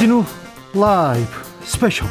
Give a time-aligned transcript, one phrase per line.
[0.00, 0.24] 주진우
[0.72, 1.26] 라이브
[1.60, 2.08] 스페셜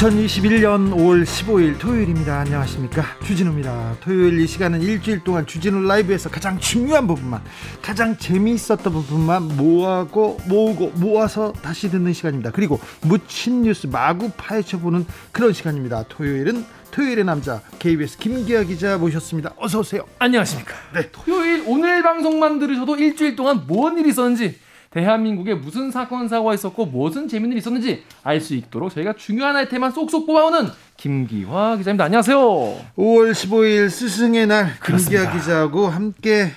[0.00, 2.40] 2021년 5월 15일 토요일입니다.
[2.40, 3.04] 안녕하십니까.
[3.24, 3.96] 주진우입니다.
[4.00, 7.42] 토요일 이 시간은 일주일 동안 주진우 라이브에서 가장 중요한 부분만,
[7.82, 12.52] 가장 재미있었던 부분만 모아고, 모으고, 모아서 다시 듣는 시간입니다.
[12.52, 16.04] 그리고 묻힌 뉴스 마구 파헤쳐보는 그런 시간입니다.
[16.08, 19.52] 토요일은 토요일의 남자 KBS 김기아 기자 모셨습니다.
[19.56, 20.04] 어서 오세요.
[20.18, 20.74] 안녕하십니까.
[20.94, 21.10] 네.
[21.12, 24.58] 토요일 오늘 방송만 들으셔도 일주일 동안 뭔 일이 있었는지
[24.90, 29.92] 대한민국에 무슨 사건 사고가 있었고 무슨 재밌는 일이 있었는지 알 수 있도록 저희가 중요한 아이템만
[29.92, 32.04] 쏙쏙 뽑아오는 김기화 기자입니다.
[32.04, 32.36] 안녕하세요.
[32.38, 36.50] 5월 15일 스승의 날 김기화 기자하고 함께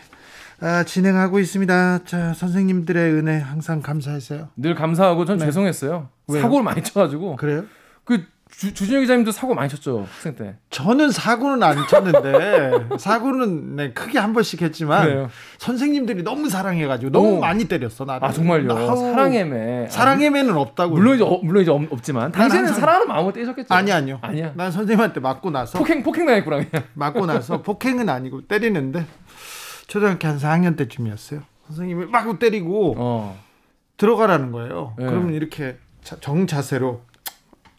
[0.59, 1.99] 아, 진행하고 있습니다.
[2.05, 4.47] 자, 선생님들의 은혜 항상 감사했어요.
[4.55, 5.45] 늘 감사하고 전 네.
[5.45, 6.07] 죄송했어요.
[6.27, 6.41] 왜요?
[6.41, 7.35] 사고를 많이 쳐가지고.
[7.35, 7.65] 그래요?
[8.05, 8.23] 그
[8.57, 10.55] 주, 주진영 기자님도 사고 많이 쳤죠 학생 때.
[10.69, 15.29] 저는 사고는 안 쳤는데 사고는 네, 크게 한 번씩 했지만 그래요.
[15.57, 17.39] 선생님들이 너무 사랑해가지고 너무 오.
[17.39, 18.27] 많이 때렸어 나를.
[18.27, 18.95] 아 정말요.
[18.95, 19.87] 사랑해매.
[19.89, 20.95] 사랑해매는 없다고.
[20.95, 22.79] 물론 이제 어, 물론 이제 없지만 당신은 항상...
[22.79, 23.73] 사랑하는 마음으로 때셨겠죠.
[23.73, 24.19] 아니 아니요.
[24.21, 24.53] 아니야.
[24.55, 26.85] 난 선생님한테 맞고 나서 폭행 폭행 당했구나 그냥.
[26.93, 29.05] 맞고 나서 폭행은 아니고 때리는데
[29.87, 31.41] 초등학교 한 4학년 때쯤이었어요.
[31.67, 33.39] 선생님이 막 때리고 어.
[33.97, 34.93] 들어가라는 거예요.
[34.97, 35.05] 네.
[35.05, 37.01] 그러면 이렇게 정자세로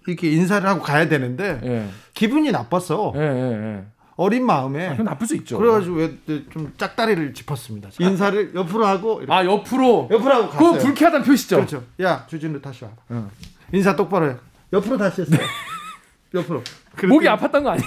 [0.06, 1.88] 이렇게 인사를 하고 가야 되는데 예.
[2.14, 3.12] 기분이 나빴어.
[3.16, 3.84] 예, 예, 예.
[4.16, 5.58] 어린 마음에 아, 나쁠 수 있죠.
[5.58, 6.08] 그래가지고
[6.52, 7.90] 좀 짝다리를 짚었습니다.
[7.98, 9.32] 인사를 옆으로 하고 이렇게.
[9.32, 10.72] 아 옆으로 옆으로 하고 갔어요.
[10.72, 11.56] 그거 불쾌하다는 표시죠.
[11.56, 11.82] 그렇죠.
[12.00, 12.90] 야 주진우 다시 와.
[13.08, 13.28] 어.
[13.72, 14.36] 인사 똑바로 해.
[14.72, 15.38] 옆으로 다시 했어요.
[15.38, 15.44] 네.
[16.38, 16.62] 옆으로.
[17.08, 17.86] 목이 아팠던 거 아니야?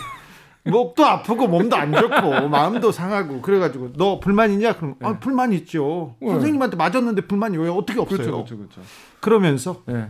[0.66, 4.74] 목도 아프고 몸도 안 좋고 마음도 상하고 그래가지고 너 불만 있냐?
[4.76, 5.08] 그럼 네.
[5.08, 6.16] 아 불만 있죠.
[6.20, 6.30] 네.
[6.30, 8.18] 선생님한테 맞았는데 불만이 왜 어떻게 없어요?
[8.18, 8.82] 그렇죠, 그렇죠, 그렇죠.
[9.22, 10.10] 그러면서 네.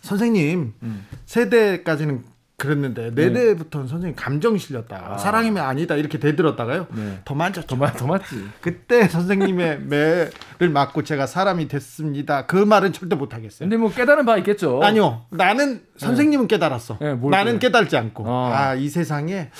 [0.00, 1.06] 선생님 음.
[1.26, 2.24] 세대까지는
[2.60, 5.14] 그랬는데 네, 네 대부터는 선생님 감정 실렸다.
[5.14, 5.18] 아.
[5.18, 6.86] 사랑이면 아니다 이렇게 대들었다가요.
[6.94, 7.20] 네.
[7.24, 7.62] 더 맞죠.
[7.62, 8.48] 더, 더 맞지.
[8.60, 12.46] 그때 선생님의 매를 맞고 제가 사람이 됐습니다.
[12.46, 13.60] 그 말은 절대 못 하겠어요.
[13.60, 14.82] 근데 뭐 깨달은 바 있겠죠.
[14.82, 15.24] 아니요.
[15.30, 16.54] 나는 선생님은 네.
[16.54, 16.98] 깨달았어.
[17.00, 18.28] 네, 나는 깨달지 않고.
[18.28, 19.50] 아, 아이 세상에 네.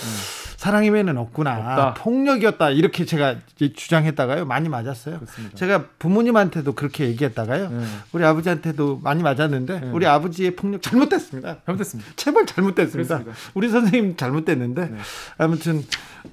[0.60, 1.56] 사랑이면은 없구나.
[1.56, 1.94] 없다.
[1.94, 2.68] 폭력이었다.
[2.68, 4.44] 이렇게 제가 주장했다가요.
[4.44, 5.18] 많이 맞았어요.
[5.20, 5.56] 그렇습니다.
[5.56, 7.70] 제가 부모님한테도 그렇게 얘기했다가요.
[7.70, 7.84] 네.
[8.12, 9.90] 우리 아버지한테도 많이 맞았는데 네.
[9.90, 11.56] 우리 아버지의 폭력 잘못됐습니다.
[11.64, 12.10] 잘못됐습니다.
[12.16, 13.20] 제발 잘못됐습니다.
[13.20, 13.50] 그렇습니다.
[13.54, 14.96] 우리 선생님 잘못됐는데 네.
[15.38, 15.82] 아무튼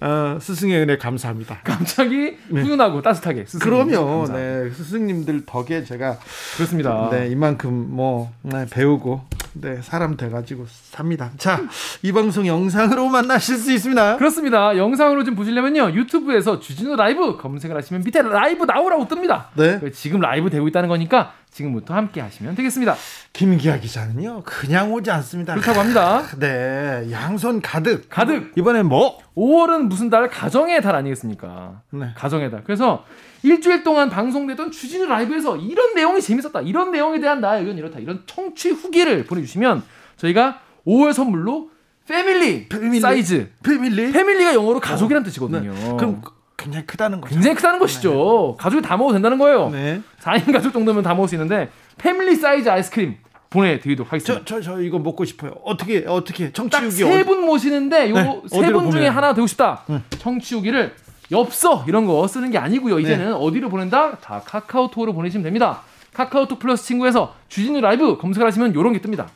[0.02, 1.60] 어, 스승의 은혜 감사합니다.
[1.64, 2.62] 갑자기 네.
[2.64, 3.46] 훈훈하고 따뜻하게.
[3.62, 4.28] 그럼요.
[4.28, 6.18] 네, 스승님들 덕에 제가
[6.58, 7.10] 그렇습니다.
[7.12, 9.22] 네, 이만큼 뭐 네, 배우고
[9.54, 11.32] 네, 사람 돼가지고 삽니다.
[11.38, 11.62] 자,
[12.04, 14.17] 이 방송 영상으로 만나실 수 있습니다.
[14.18, 14.78] 그렇습니다.
[14.78, 15.92] 영상으로 좀 보시려면요.
[15.92, 19.46] 유튜브에서 주진우 라이브 검색을 하시면 밑에 라이브 나오라고 뜹니다.
[19.56, 19.92] 네.
[19.92, 22.96] 지금 라이브 되고 있다는 거니까 지금부터 함께 하시면 되겠습니다.
[23.34, 25.54] 김기아 기자는요, 그냥 오지 않습니다.
[25.56, 26.24] 그렇다고 합니다.
[26.38, 27.08] 네.
[27.12, 28.10] 양손 가득.
[28.10, 28.52] 가득.
[28.56, 29.20] 이번엔 뭐?
[29.36, 30.30] 5월은 무슨 달?
[30.30, 31.82] 가정의 달 아니겠습니까?
[31.92, 32.12] 네.
[32.16, 32.64] 가정의 달.
[32.64, 33.06] 그래서
[33.44, 36.62] 일주일 동안 방송되던 주진우 라이브에서 이런 내용이 재밌었다.
[36.62, 38.00] 이런 내용에 대한 나의 의견 이렇다.
[38.00, 39.84] 이런 청취 후기를 보내주시면
[40.18, 41.70] 저희가 5월 선물로
[42.08, 43.00] 패밀리, 패밀리?
[43.00, 45.74] 사이즈 패밀리 패밀리가 영어로 가족이란 뜻이거든요.
[45.74, 45.96] 네.
[45.98, 46.22] 그럼
[46.58, 47.34] 굉장히 크다는 거죠.
[47.34, 48.56] 굉장히 크다는 것이죠.
[48.58, 48.64] 네.
[48.64, 49.70] 가족이 다 먹어도 된다는 거예요.
[49.70, 50.02] 네.
[50.22, 53.18] 4인 가족 정도면 다 먹을 수 있는데 패밀리 사이즈 아이스크림
[53.50, 54.44] 보내드리도록 하겠습니다.
[54.46, 55.54] 저, 저, 저 이거 먹고 싶어요.
[55.64, 58.92] 어떻게 어떻게 청취후기 딱세분 모시는데 요 세분 네.
[58.92, 59.84] 중에 하나 되고 싶다.
[59.88, 60.02] 네.
[60.18, 60.94] 청취후기를
[61.32, 63.00] 엽서 이런 거 쓰는 게 아니고요.
[63.00, 63.32] 이제는 네.
[63.32, 64.18] 어디로 보낸다?
[64.20, 65.82] 다 카카오톡으로 보내시면 됩니다.
[66.14, 69.28] 카카오톡 플러스 친구에서 주진우 라이브 검색을 하시면 요런 게 뜹니다.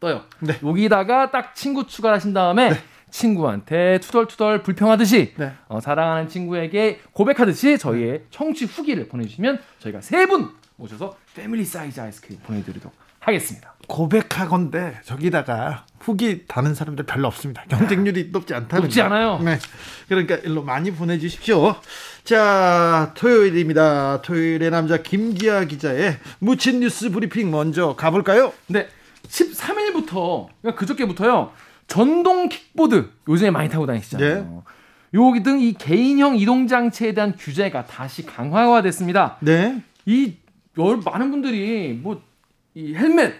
[0.00, 0.22] 떠요.
[0.40, 0.58] 네.
[0.62, 2.76] 여기다가 딱 친구 추가하신 다음에 네.
[3.10, 5.52] 친구한테 투덜투덜 불평하듯이 네.
[5.68, 12.38] 어, 사랑하는 친구에게 고백하듯이 저희의 청취 후기를 보내주시면 저희가 세 분 모셔서 패밀리 사이즈 아이스크림
[12.40, 13.72] 보내드리도록 하겠습니다.
[13.88, 17.64] 고백하건데 저기다가 후기 다는 사람들 별로 없습니다.
[17.68, 19.38] 경쟁률이 높지 않다는 높지 않아요.
[19.42, 19.58] 네.
[20.08, 21.76] 그러니까 일로 많이 보내주십시오.
[22.24, 24.20] 자 토요일입니다.
[24.22, 28.52] 토요일의 남자 김기아 기자의 묻힌 뉴스 브리핑 먼저 가볼까요?
[28.66, 28.88] 네.
[29.28, 31.52] 13일부터 그러니까 그저께부터요.
[31.86, 34.34] 전동 킥보드 요즘에 많이 타고 다니시잖아요.
[34.44, 34.60] 네.
[35.14, 39.36] 요기 등 이 개인형 이동 장치에 대한 규제가 다시 강화가 됐습니다.
[39.40, 39.82] 네.
[40.04, 40.34] 이
[41.04, 42.20] 많은 분들이 뭐
[42.74, 43.34] 이 헬멧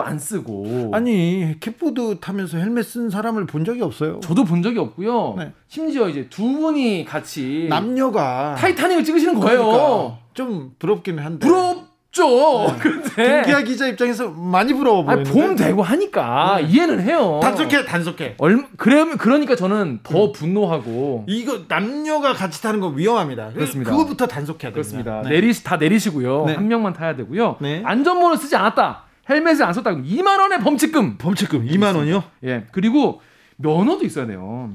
[0.00, 4.20] 안 쓰고 아니 킥보드 타면서 헬멧 쓴 사람을 본 적이 없어요.
[4.20, 5.34] 저도 본 적이 없고요.
[5.36, 5.52] 네.
[5.66, 9.64] 심지어 이제 두 분이 같이 남녀가 타이타닉을 찍으시는 거예요.
[9.64, 11.44] 그러니까 좀 부럽기는 한데.
[11.46, 12.26] 부럽 죠.
[12.26, 12.78] 네.
[12.78, 15.30] 근데 김기아 기자 입장에서 많이 부러워 보이는데.
[15.30, 16.66] 봄 되고 하니까 네.
[16.68, 17.38] 이해는 해요.
[17.42, 18.36] 단속해, 단속해.
[18.38, 20.32] 얼 그래 그러니까 저는 더 음.
[20.32, 23.52] 분노하고 이거 남녀가 같이 타는 거 위험합니다.
[23.52, 23.90] 그렇습니다.
[23.90, 24.74] 그거부터 단속해야 됩니다.
[24.74, 25.22] 그렇습니다.
[25.22, 25.30] 네.
[25.30, 26.44] 내리 다 내리시고요.
[26.46, 26.54] 네.
[26.54, 27.56] 한 명만 타야 되고요.
[27.60, 27.82] 네.
[27.84, 29.04] 안전모를 쓰지 않았다.
[29.28, 29.90] 헬멧을 안 썼다.
[29.96, 31.18] 2만 원의 범칙금.
[31.18, 32.24] 범칙금 2만 원이요?
[32.44, 32.64] 예.
[32.72, 33.20] 그리고
[33.56, 34.70] 면허도 있어야 돼요.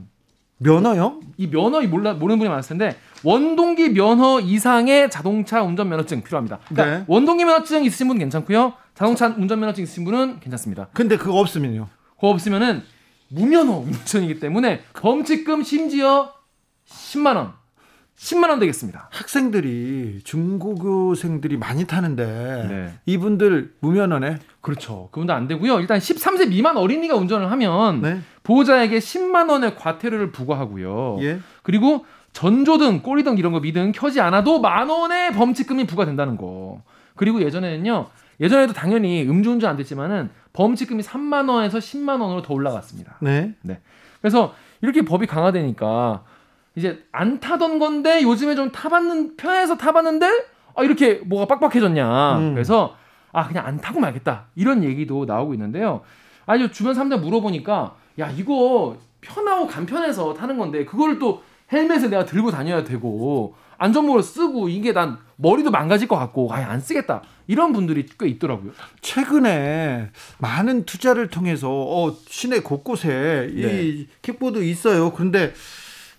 [0.57, 1.19] 면허요?
[1.38, 6.59] 이 면허 몰라 모르는 분이 많을 텐데 원동기 면허 이상의 자동차 운전 면허증 필요합니다.
[6.67, 7.05] 그러니까 네.
[7.07, 8.73] 원동기 면허증 있으신 분은 괜찮고요.
[8.95, 10.88] 자동차 운전 면허증 있으신 분은 괜찮습니다.
[10.94, 11.88] 근데 그거 없으면요?
[12.15, 12.83] 그거 없으면은
[13.29, 16.31] 무면허 운전이기 때문에 범칙금 심지어
[16.88, 17.53] 10만 원.
[18.15, 19.09] 10만 원 되겠습니다.
[19.11, 22.25] 학생들이 중고교생들이 많이 타는데
[22.69, 22.94] 네.
[23.06, 24.38] 이분들 무면허네.
[24.61, 25.09] 그렇죠.
[25.11, 25.79] 그분도 안 되고요.
[25.79, 28.21] 일단 13세 미만 어린이가 운전을 하면 네.
[28.44, 31.18] 보호자에게 10만 원의 과태료를 부과하고요.
[31.22, 31.40] 예.
[31.63, 36.81] 그리고 전조등, 꼬리등 이런 거 미등 켜지 않아도 만 원의 범칙금이 부과된다는 거.
[37.16, 38.07] 그리고 예전에는요.
[38.40, 43.18] 예전에도 당연히 음주운전 안 됐지만은 범칙금이 3만 원에서 10만 원으로 더 올라갔습니다.
[43.22, 43.54] 네.
[43.62, 43.80] 네.
[44.22, 46.24] 그래서 이렇게 법이 강화되니까
[46.75, 50.28] 이제 안 타던 건데 요즘에 좀 타봤는 편해서 타봤는데
[50.75, 52.38] 아 이렇게 뭐가 빡빡해졌냐.
[52.38, 52.54] 음.
[52.54, 52.95] 그래서
[53.31, 56.01] 아 그냥 안 타고 말겠다 이런 얘기도 나오고 있는데요.
[56.45, 62.51] 아니 주변 사람들 물어보니까 야 이거 편하고 간편해서 타는 건데 그걸 또 헬멧을 내가 들고
[62.51, 68.06] 다녀야 되고 안전모를 쓰고 이게 난 머리도 망가질 것 같고 아예 안 쓰겠다 이런 분들이
[68.19, 68.71] 꽤 있더라고요.
[69.01, 73.83] 최근에 많은 투자를 통해서 어, 시내 곳곳에 네.
[73.83, 75.12] 이 킥보드 있어요.
[75.12, 75.54] 그런데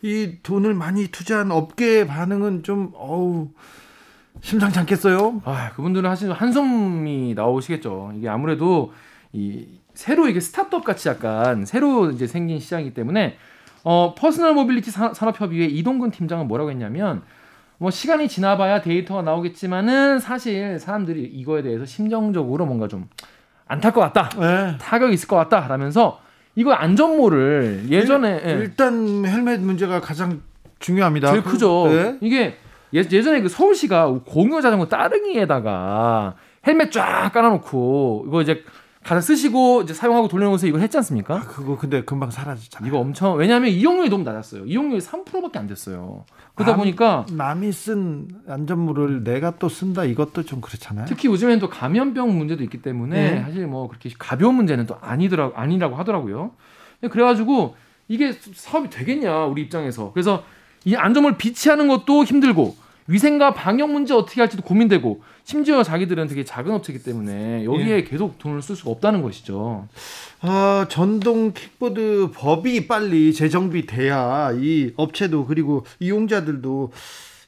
[0.02, 3.48] 이 돈을 많이 투자한 업계의 반응은 좀 어우
[4.42, 5.40] 심상치 않겠어요?
[5.44, 8.12] 아, 그분들은 사실 한숨이 나오시겠죠.
[8.16, 8.92] 이게 아무래도
[9.32, 13.36] 이 새로 이게 스타트업 같이 약간 새로 이제 생긴 시장이기 때문에
[13.84, 17.22] 어 personal mobility 산업협의회 이동근 팀장은 뭐라고 했냐면
[17.78, 23.08] 뭐 시간이 지나봐야 데이터가 나오겠지만은 사실 사람들이 이거에 대해서 심정적으로 뭔가 좀
[23.66, 24.76] 안 탈 것 같다, 네.
[24.78, 26.20] 타격이 있을 것 같다 라면서
[26.54, 28.50] 이거 안전모를 예전에 일, 예.
[28.60, 30.42] 일단 헬멧 문제가 가장
[30.80, 31.30] 중요합니다.
[31.30, 31.86] 제일 크죠.
[31.88, 32.18] 네.
[32.20, 32.56] 이게
[32.94, 36.34] 예, 예전에 그 서울시가 공유 자전거 따릉이에다가
[36.66, 38.62] 헬멧 쫙 깔아놓고 이거 이제
[39.04, 41.36] 가서 쓰시고 이제 사용하고 돌려놓으세요 이거 했지 않습니까?
[41.36, 42.88] 아, 그거 근데 금방 사라지잖아요.
[42.88, 44.64] 이거 엄청 왜냐하면 이용률이 너무 낮았어요.
[44.64, 46.24] 이용률이 3%밖에 안 됐어요.
[46.54, 51.04] 그러다 남, 보니까 남이 쓴 안전물을 내가 또 쓴다 이것도 좀 그렇잖아요.
[51.06, 53.42] 특히 요즘엔 또 감염병 문제도 있기 때문에 네.
[53.42, 56.52] 사실 뭐 그렇게 가벼운 문제는 또 아니더라 아니라고 하더라고요.
[57.10, 57.76] 그래가지고
[58.08, 60.44] 이게 사업이 되겠냐 우리 입장에서 그래서
[60.86, 62.74] 이 안전물 비치하는 것도 힘들고
[63.06, 68.04] 위생과 방역 문제 어떻게 할지도 고민되고 심지어 자기들은 되게 작은 업체이기 때문에 여기에 예.
[68.04, 69.86] 계속 돈을 쓸 수가 없다는 것이죠.
[70.40, 76.92] 아, 전동 킥보드 법이 빨리 재정비돼야 이 업체도 그리고 이용자들도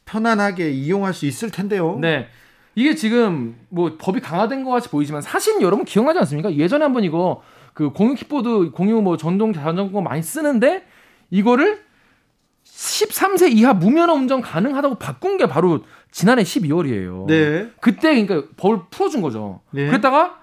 [0.05, 1.99] 편안하게 이용할 수 있을 텐데요.
[2.01, 2.29] 네.
[2.75, 6.55] 이게 지금 뭐 법이 강화된 것 같이 보이지만 사실 여러분 기억나지 않습니까?
[6.55, 7.43] 예전에 한번 이거
[7.73, 10.85] 그 공유 킥보드 공유 뭐 전동 자전거 많이 쓰는데
[11.31, 11.86] 이거를
[12.77, 15.81] 13세 이하 무면허 운전 가능하다고 바꾼 게 바로
[16.11, 17.27] 지난해 12월이에요.
[17.27, 17.71] 네.
[17.81, 19.61] 그때 그러니까 법을 풀어준 거죠.
[19.71, 19.87] 네.
[19.87, 20.39] 그랬다가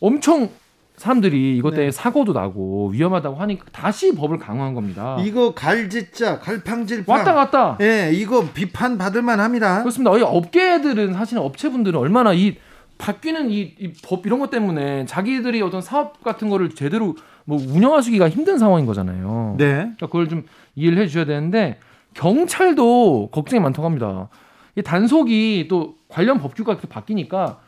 [0.00, 0.50] 엄청
[0.96, 1.90] 사람들이 이것 때문에 네.
[1.90, 5.16] 사고도 나고 위험하다고 하니까 다시 법을 강화한 겁니다.
[5.20, 7.78] 이거 갈짓자, 갈팡질팡 왔다 갔다.
[7.80, 9.80] 예, 이거 비판 받을 만합니다.
[9.80, 10.16] 그렇습니다.
[10.16, 12.56] 이 업계들은 사실 업체분들은 얼마나 이
[12.98, 18.86] 바뀌는 이법 이런 것 때문에 자기들이 어떤 사업 같은 거를 제대로 뭐 운영하시기가 힘든 상황인
[18.86, 19.56] 거잖아요.
[19.58, 19.74] 네.
[19.74, 20.44] 그러니까 그걸 좀
[20.76, 21.78] 이해를 해주셔야 되는데
[22.14, 24.28] 경찰도 걱정이 많다고 합니다.
[24.76, 27.58] 이 단속이 또 관련 법규가 이렇게 바뀌니까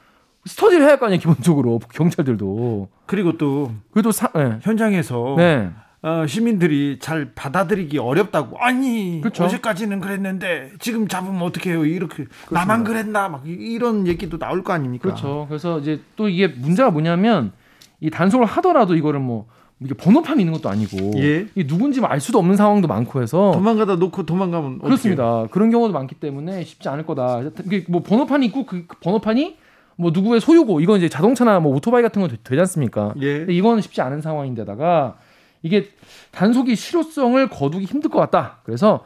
[0.46, 4.59] 스터디를 해야 할 거 아니에요 기본적으로 경찰들도 그리고 또 그래도 사, 네.
[4.62, 5.71] 현장에서 네.
[6.03, 9.45] 어, 시민들이 잘 받아들이기 어렵다고 아니 그렇죠.
[9.45, 12.50] 어제까지는 그랬는데 지금 잡으면 어떻게 해요 이렇게 그렇습니다.
[12.61, 17.53] 나만 그랬나 막 이런 얘기도 나올 거 아닙니까 그렇죠 그래서 이제 또 이게 문제가 뭐냐면
[18.00, 19.47] 이 단속을 하더라도 이거를 뭐
[19.81, 21.47] 이게 번호판이 있는 것도 아니고 예.
[21.55, 25.25] 이 누군지 알 수도 없는 상황도 많고 해서 도망가다 놓고 도망가면 그렇습니다.
[25.29, 25.49] 어떡해요?
[25.50, 27.43] 그런 경우도 많기 때문에 쉽지 않을 거다.
[27.67, 29.57] 이게 뭐 번호판이 있고 그 번호판이
[29.97, 33.12] 뭐 누구의 소유고 이건 이제 자동차나 뭐 오토바이 같은 건 되 지 않습니까?
[33.21, 33.38] 예.
[33.41, 35.17] 근데 이거는 쉽지 않은 상황인데다가
[35.63, 35.89] 이게
[36.33, 38.59] 단속이 실효성을 거두기 힘들 것 같다.
[38.65, 39.05] 그래서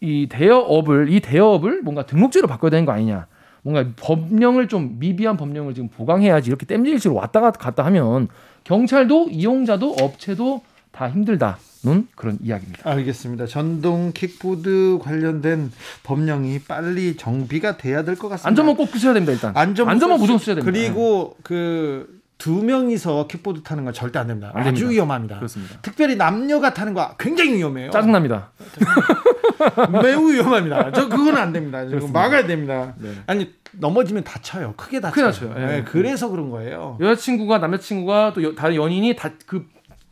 [0.00, 3.26] 이 대여업을 이 대여업을 뭔가 등록제로 바꿔야 되는 거 아니냐.
[3.62, 8.28] 뭔가 법령을 좀 미비한 법령을 지금 보강해야지 이렇게 땜질식으로 왔다 갔다 하면
[8.64, 12.90] 경찰도 이용자도 업체도 다 힘들다 는 그런 이야기입니다.
[12.90, 13.46] 알겠습니다.
[13.46, 15.70] 전동 킥보드 관련된
[16.02, 18.48] 법령이 빨리 정비가 돼야 될 것 같습니다.
[18.48, 19.32] 안전모 꼭 쓰셔야 됩니다.
[19.32, 20.72] 일단 안전모 무조건 쓰셔야 됩니다.
[20.72, 24.52] 그리고 그 두 명이서 킥보드 타는 건 절대 안 됩니다.
[24.54, 24.88] 안 아주 됩니다.
[24.90, 25.36] 위험합니다.
[25.36, 25.78] 그렇습니다.
[25.82, 27.90] 특별히 남녀가 타는 거 굉장히 위험해요.
[27.90, 28.50] 짜증납니다.
[30.02, 30.92] 매우 위험합니다.
[30.92, 31.82] 저 그건 안 됩니다.
[32.12, 32.94] 막아야 됩니다.
[32.98, 33.10] 네.
[33.26, 34.74] 아니 넘어지면 다쳐요.
[34.76, 35.26] 크게 다쳐요.
[35.26, 35.54] 다쳐요.
[35.54, 35.66] 네.
[35.66, 35.84] 네.
[35.84, 36.96] 그래서 그런 거예요.
[37.00, 39.66] 여자친구가 남자친구가 또 다른 연인이 다 그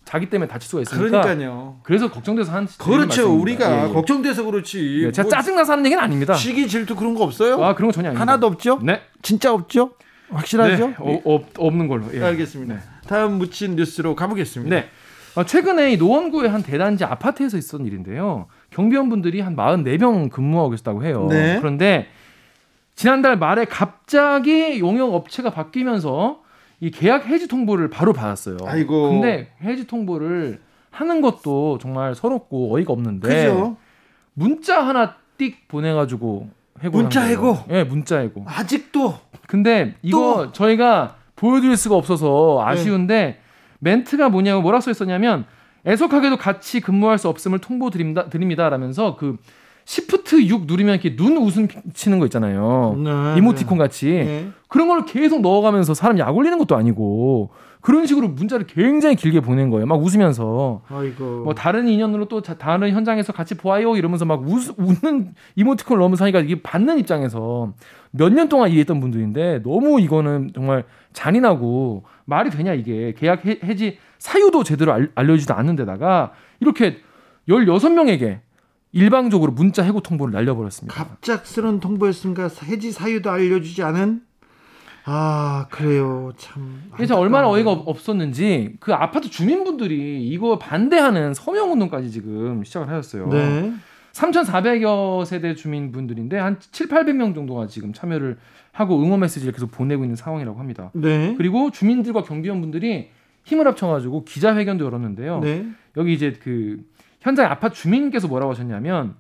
[0.06, 1.20] 자기 때문에 다칠 수가 있으니까.
[1.20, 1.80] 그러니까요.
[1.82, 3.28] 그래서 걱정돼서 한 그렇죠.
[3.34, 3.92] 우리가 예, 예.
[3.92, 5.00] 걱정돼서 그렇지.
[5.06, 6.34] 네, 제가 뭐 짜증나서 하는 얘기는 아닙니다.
[6.34, 7.62] 시기 질투 그런 거 없어요?
[7.62, 8.20] 아 그런 거 전혀 아닙니다.
[8.22, 8.78] 하나도 없죠?
[8.82, 9.02] 네.
[9.22, 9.94] 진짜 없죠?
[10.30, 10.88] 확실하죠?
[10.88, 10.94] 네.
[10.98, 12.04] 어, 어, 없는 걸로.
[12.14, 12.22] 예.
[12.22, 12.74] 알겠습니다.
[12.74, 12.80] 네.
[13.06, 14.74] 다음 묻힌 뉴스로 가보겠습니다.
[14.74, 14.88] 네.
[15.36, 18.46] 아, 최근에 이 노원구의 한 대단지 아파트에서 있었던 일인데요.
[18.70, 21.26] 경비원분들이 한 44명 근무하고 계셨다고 해요.
[21.30, 21.58] 네.
[21.58, 22.08] 그런데
[22.94, 26.40] 지난달 말에 갑자기 용역 업체가 바뀌면서
[26.80, 28.56] 이 계약 해지 통보를 바로 받았어요.
[28.64, 29.10] 아이고.
[29.10, 33.76] 근데 해지 통보를 하는 것도 정말 서럽고 어이가 없는데 그죠?
[34.32, 36.48] 문자 하나 띡 보내가지고
[36.82, 37.58] 해고 문자 해고.
[37.70, 38.44] 예, 네, 문자 해고.
[38.46, 39.14] 아직도.
[39.46, 40.52] 근데 이거 또.
[40.52, 43.38] 저희가 보여드릴 수가 없어서 아쉬운데 네.
[43.78, 45.44] 멘트가 뭐냐고 뭐라 써 있었냐면
[45.86, 49.36] 애석하게도 같이 근무할 수 없음을 통보 드립니다, 드립니다라면서 그
[49.84, 52.96] 시프트 6 누르면 이렇게 눈 웃음 치는 거 있잖아요.
[52.98, 54.10] 네, 이모티콘 같이.
[54.10, 54.48] 네.
[54.68, 57.50] 그런 걸 계속 넣어가면서 사람 약 올리는 것도 아니고
[57.86, 59.86] 그런 식으로 문자를 굉장히 길게 보낸 거예요.
[59.86, 60.82] 막 웃으면서.
[60.88, 61.44] 아이고.
[61.44, 66.40] 뭐 다른 인연으로 또 다른 현장에서 같이 보아요 이러면서 막 웃, 웃는 이모티콘을 넣으면서 하니까
[66.40, 67.74] 이게 받는 입장에서
[68.10, 74.64] 몇 년 동안 일했던 분들인데 너무 이거는 정말 잔인하고 말이 되냐 이게 계약 해지 사유도
[74.64, 76.96] 제대로 알, 알려주지도 않는 데다가 이렇게
[77.48, 78.40] 16명에게
[78.90, 80.92] 일방적으로 문자 해고 통보를 날려버렸습니다.
[80.92, 82.48] 갑작스런 통보였습니까?
[82.64, 84.22] 해지 사유도 알려주지 않은?
[85.08, 86.82] 아 그래요 참.
[86.92, 93.28] 그래서 얼마나 어이가 없었는지 그 아파트 주민분들이 이거 반대하는 서명 운동까지 지금 시작을 하셨어요.
[93.28, 93.72] 네.
[94.12, 98.38] 3,400여 세대 주민분들인데 한 7, 800명 정도가 지금 참여를
[98.72, 100.90] 하고 응원 메시지를 계속 보내고 있는 상황이라고 합니다.
[100.94, 101.34] 네.
[101.36, 103.10] 그리고 주민들과 경비원분들이
[103.44, 105.40] 힘을 합쳐가지고 기자회견도 열었는데요.
[105.40, 105.66] 네.
[105.96, 106.82] 여기 이제 그
[107.20, 109.14] 현장 아파트 주민께서 뭐라고 하셨냐면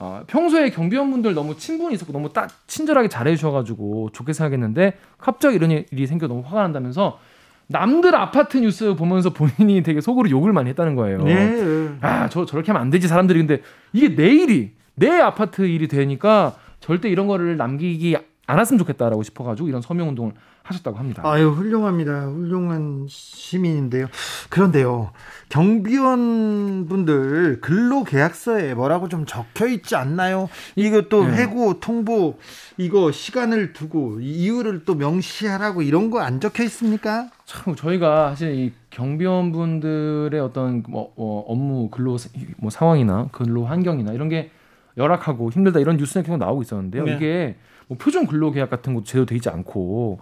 [0.00, 6.06] 어, 평소에 경비원분들 너무 친분이 있었고 너무 딱 친절하게 잘해주셔가지고 좋게 생각했는데 갑자기 이런 일이
[6.06, 7.18] 생겨 너무 화가 난다면서
[7.66, 11.22] 남들 아파트 뉴스 보면서 본인이 되게 속으로 욕을 많이 했다는 거예요.
[11.22, 11.88] 네.
[12.00, 13.62] 아, 저 저렇게 하면 안 되지 사람들이 근데
[13.92, 19.82] 이게 내 일이 내 아파트 일이 되니까 절대 이런 거를 남기기 않았으면 좋겠다라고 싶어가지고 이런
[19.82, 20.32] 서명 운동을
[20.68, 21.22] 하셨다고 합니다.
[21.24, 22.26] 아유 훌륭합니다.
[22.28, 24.06] 훌륭한 시민인데요.
[24.50, 25.10] 그런데요
[25.48, 30.48] 경비원 분들 근로 계약서에 뭐라고 좀 적혀 있지 않나요?
[30.76, 31.36] 이것도 네.
[31.42, 32.38] 해고 통보
[32.76, 37.30] 이거 시간을 두고 이유를 또 명시하라고 이런 거 안 적혀 있습니까?
[37.46, 42.16] 참 저희가 사실 이 경비원 분들의 어떤 뭐, 어, 업무 근로
[42.58, 44.50] 뭐 상황이나 근로 환경이나 이런 게
[44.96, 47.04] 열악하고 힘들다 이런 뉴스가 계속 나오고 있었는데요.
[47.04, 47.14] 네.
[47.16, 47.56] 이게
[47.86, 50.18] 뭐 표준 근로 계약 같은 것도 제대로 돼 있지 않고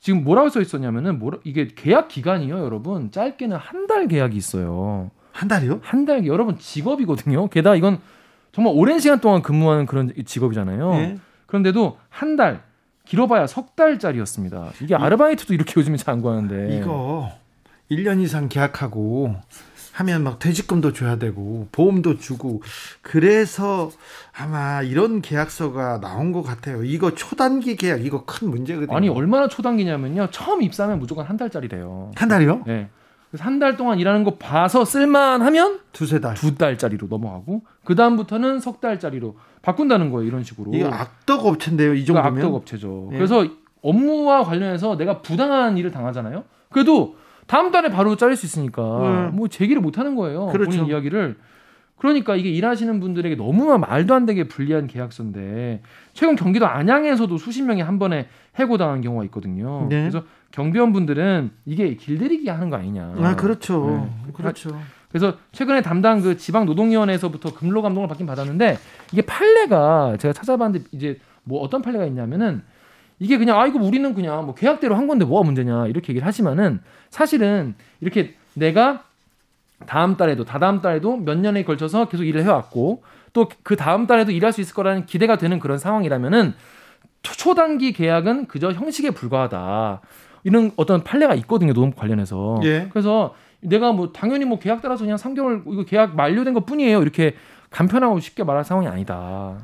[0.00, 3.10] 지금 뭐라고 써 있었냐면은 뭐라, 이게 계약 기간이요, 여러분.
[3.10, 5.10] 짧게는 한 달 계약이 있어요.
[5.32, 5.80] 한 달이요?
[5.82, 6.26] 한 달.
[6.26, 7.48] 여러분 직업이거든요.
[7.48, 7.98] 게다가 이건
[8.52, 10.90] 정말 오랜 시간 동안 근무하는 그런 직업이잖아요.
[10.92, 11.16] 네.
[11.46, 12.62] 그런데도 한 달,
[13.04, 14.72] 길어봐야 석 달짜리였습니다.
[14.82, 16.78] 이게 아르바이트도 이렇게 요즘에 잘 안 구하는데.
[16.78, 17.30] 이거
[17.90, 19.36] 1년 이상 계약하고
[19.98, 22.62] 하면 막 퇴직금도 줘야 되고 보험도 주고
[23.02, 23.90] 그래서
[24.36, 26.84] 아마 이런 계약서가 나온 것 같아요.
[26.84, 28.96] 이거 초단기 계약 이거 큰 문제거든요.
[28.96, 30.28] 아니 얼마나 초단기냐면요.
[30.30, 32.12] 처음 입사하면 무조건 한 달짜리래요.
[32.14, 32.62] 한 달이요?
[32.66, 32.88] 네.
[33.30, 38.60] 그래서 한 달 동안 일하는 거 봐서 쓸만하면 두세 달, 두 달짜리로 넘어가고 그 다음부터는
[38.60, 40.28] 석 달짜리로 바꾼다는 거예요.
[40.28, 40.70] 이런 식으로.
[40.74, 41.94] 이거 악덕 업체인데요.
[41.94, 43.08] 이 정도면 악덕 업체죠.
[43.10, 43.16] 네.
[43.18, 43.44] 그래서
[43.82, 46.44] 업무와 관련해서 내가 부당한 일을 당하잖아요.
[46.70, 47.16] 그래도
[47.48, 48.82] 다음 달에 바로 자를 수 있으니까
[49.32, 49.36] 네.
[49.36, 50.46] 뭐 제기를 못 하는 거예요.
[50.48, 50.70] 그렇죠.
[50.70, 51.36] 본인 이야기를.
[51.96, 57.82] 그러니까 이게 일하시는 분들에게 너무나 말도 안 되게 불리한 계약서인데 최근 경기도 안양에서도 수십 명이
[57.82, 59.86] 한 번에 해고당한 경우가 있거든요.
[59.88, 60.02] 네.
[60.02, 63.14] 그래서 경비원 분들은 이게 길들이기 하는 거 아니냐.
[63.18, 64.08] 아 그렇죠.
[64.26, 64.32] 네.
[64.32, 64.78] 그렇죠.
[65.08, 68.78] 그래서 최근에 담당 그 지방 노동위원회에서부터 근로 감독을 받긴 받았는데
[69.12, 72.62] 이게 판례가 제가 찾아봤는데 이제 뭐 어떤 판례가 있냐면은
[73.18, 76.80] 이게 그냥 아 이거 우리는 그냥 뭐 계약대로 한 건데 뭐가 문제냐 이렇게 얘기를 하지만은
[77.10, 79.04] 사실은 이렇게 내가
[79.86, 84.52] 다음 달에도 다다음 달에도 몇 년에 걸쳐서 계속 일을 해왔고 또 그 다음 달에도 일할
[84.52, 86.54] 수 있을 거라는 기대가 되는 그런 상황이라면은
[87.22, 90.00] 초단기 계약은 그저 형식에 불과하다
[90.44, 92.88] 이런 어떤 판례가 있거든요 노동 관련해서 예.
[92.90, 97.34] 그래서 내가 뭐 당연히 뭐 계약 따라서 그냥 3개월 이거 계약 만료된 것 뿐이에요 이렇게
[97.70, 99.58] 간편하고 쉽게 말할 상황이 아니다.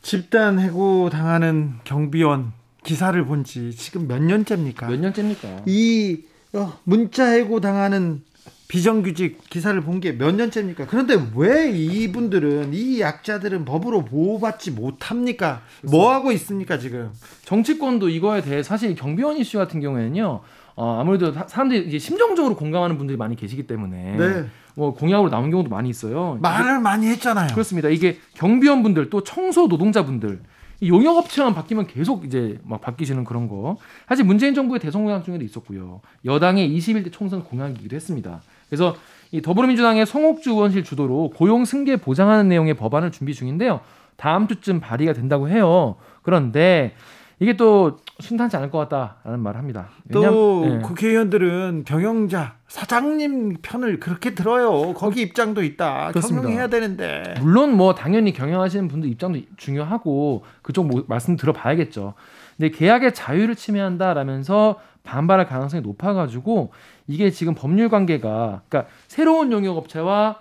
[0.00, 2.52] 집단 해고 당하는 경비원
[2.84, 4.88] 기사를 본 지 지금 몇 년째입니까?
[4.88, 5.62] 몇 년째입니까?
[5.66, 6.20] 이
[6.52, 8.22] 어, 문자 해고 당하는
[8.68, 10.86] 비정규직 기사를 본 게 몇 년째입니까?
[10.86, 15.60] 그런데 왜 이분들은 이 약자들은 법으로 보호받지 못합니까?
[15.82, 17.10] 뭐 하고 있습니까 지금?
[17.44, 20.40] 정치권도 이거에 대해 사실 경비원 이슈 같은 경우에는요.
[20.74, 24.46] 어, 아무래도 사람들이 이제 심정적으로 공감하는 분들이 많이 계시기 때문에 네.
[24.74, 26.38] 뭐 공약으로 나온 경우도 많이 있어요.
[26.40, 27.48] 말을 많이 했잖아요.
[27.52, 27.90] 그렇습니다.
[27.90, 30.40] 이게 경비원분들 또 청소 노동자분들
[30.88, 33.76] 용역업체만 바뀌면 계속 이제 막 바뀌시는 그런 거.
[34.08, 36.00] 사실 문재인 정부의 대선 공약 중에도 있었고요.
[36.24, 38.40] 여당의 21대 총선 공약이기도 했습니다.
[38.68, 38.96] 그래서
[39.30, 43.80] 이 더불어민주당의 송옥주 의원실 주도로 고용 승계 보장하는 내용의 법안을 준비 중인데요.
[44.16, 45.96] 다음 주쯤 발의가 된다고 해요.
[46.22, 46.94] 그런데
[47.38, 49.88] 이게 또 순탄치 않을 것 같다라는 말을 합니다.
[50.12, 50.78] 또 네.
[50.80, 54.94] 국회의원들은 경영자 사장님 편을 그렇게 들어요.
[54.94, 56.08] 거기 어, 입장도 있다.
[56.08, 56.40] 그렇습니다.
[56.44, 57.34] 경영해야 되는데.
[57.40, 62.14] 물론 뭐 당연히 경영하시는 분들 입장도 중요하고 그쪽 뭐 말씀 들어봐야겠죠.
[62.56, 66.72] 근데 계약의 자유를 침해한다라면서 반발할 가능성이 높아가지고
[67.08, 70.38] 이게 지금 법률 관계가 그러니까 새로운 용역업체와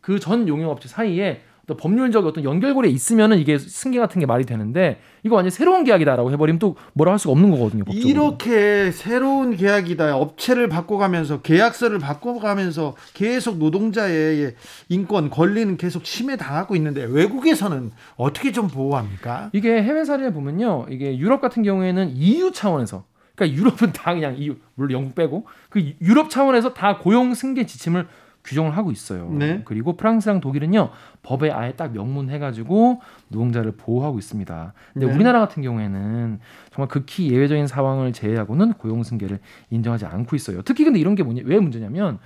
[0.00, 5.00] 그 전 용역업체 사이에 또 법률적 어떤 연결고리에 있으면은 이게 승계 같은 게 말이 되는데
[5.22, 7.84] 이거 완전 새로운 계약이다라고 해버리면 또 뭐라 할 수가 없는 거거든요.
[7.84, 8.08] 법적으로.
[8.08, 10.16] 이렇게 새로운 계약이다.
[10.16, 14.54] 업체를 바꿔가면서 계약서를 바꿔가면서 계속 노동자의
[14.88, 19.50] 인권 권리는 계속 침해 당하고 있는데 외국에서는 어떻게 좀 보호합니까?
[19.52, 24.56] 이게 해외 사례를 보면요, 이게 유럽 같은 경우에는 EU 차원에서 그러니까 유럽은 다 그냥 EU
[24.74, 28.06] 물론 영국 빼고 그 유럽 차원에서 다 고용 승계 지침을
[28.48, 29.30] 규정을 하고 있어요.
[29.30, 29.60] 네.
[29.66, 30.90] 그리고 프랑스랑 독일은요
[31.22, 34.72] 법에 아예 딱 명문해가지고 노동자를 보호하고 있습니다.
[34.94, 35.12] 근데 네.
[35.12, 36.40] 우리나라 같은 경우에는
[36.72, 39.38] 정말 극히 예외적인 상황을 제외하고는 고용 승계를
[39.70, 40.62] 인정하지 않고 있어요.
[40.62, 42.18] 특히 근데 이런 게 뭐냐, 왜 문제냐면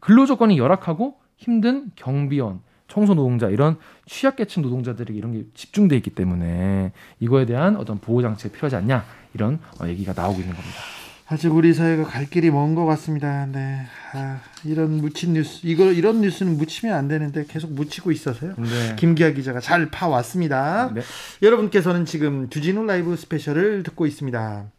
[0.00, 6.92] 근로 조건이 열악하고 힘든 경비원, 청소 노동자 이런 취약계층 노동자들에게 이런 게 집중돼 있기 때문에
[7.20, 9.04] 이거에 대한 어떤 보호 장치가 필요하지 않냐
[9.34, 10.97] 이런 어, 얘기가 나오고 있는 겁니다.
[11.30, 13.46] 아직 우리 사회가 갈 길이 먼 것 같습니다.
[13.46, 18.54] 네, 아, 이런 묻힌 뉴스, 이거 이런 뉴스는 묻히면 안 되는데 계속 묻히고 있어서요.
[18.56, 18.96] 네.
[18.96, 20.90] 김기화 기자가 잘 파왔습니다.
[20.94, 21.02] 네.
[21.42, 24.70] 여러분께서는 지금 주진우 라이브 스페셜을 듣고 있습니다.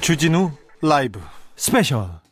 [0.00, 1.20] 주진우 라이브
[1.56, 2.23] 스페셜.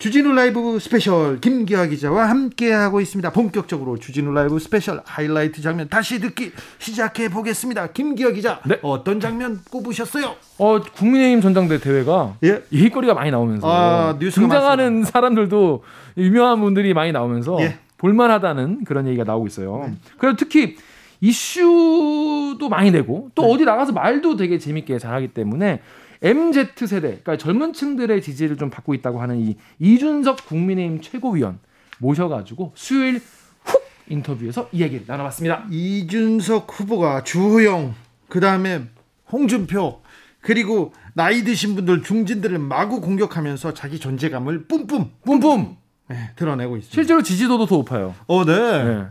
[0.00, 3.32] 주진우 라이브 스페셜 김기화 기자와 함께하고 있습니다.
[3.32, 7.88] 본격적으로 주진우 라이브 스페셜 하이라이트 장면 다시 듣기 시작해 보겠습니다.
[7.88, 8.78] 김기화 기자, 네.
[8.80, 10.36] 어떤 장면 꼽으셨어요?
[10.56, 12.62] 어, 국민의힘 전당대 대회가 예?
[12.72, 15.10] 얘기거리가 많이 나오면서 아, 등장하는 많습니다.
[15.10, 15.84] 사람들도
[16.16, 17.76] 유명한 분들이 많이 나오면서 예.
[17.98, 19.84] 볼만하다는 그런 얘기가 나오고 있어요.
[19.86, 19.96] 네.
[20.16, 20.76] 그리고 특히
[21.20, 23.52] 이슈도 많이 내고 또 네.
[23.52, 25.82] 어디 나가서 말도 되게 재밌게 잘하기 때문에
[26.22, 31.58] MZ 세대, 그러니까 젊은 층들의 지지를 좀 받고 있다고 하는 이 이준석 국민의힘 최고위원
[31.98, 33.20] 모셔가지고 수요일
[33.64, 35.66] 훅 인터뷰에서 이 얘기를 나눠봤습니다.
[35.70, 37.94] 이준석 후보가 주호영,
[38.28, 38.82] 그 다음에
[39.32, 40.00] 홍준표,
[40.40, 45.76] 그리고 나이 드신 분들 중진들을 마구 공격하면서 자기 존재감을 뿜뿜 뿜뿜
[46.08, 46.94] 네, 드러내고 있습니다.
[46.94, 48.14] 실제로 지지도도 더 높아요.
[48.26, 48.84] 어, 네.
[48.84, 49.06] 네.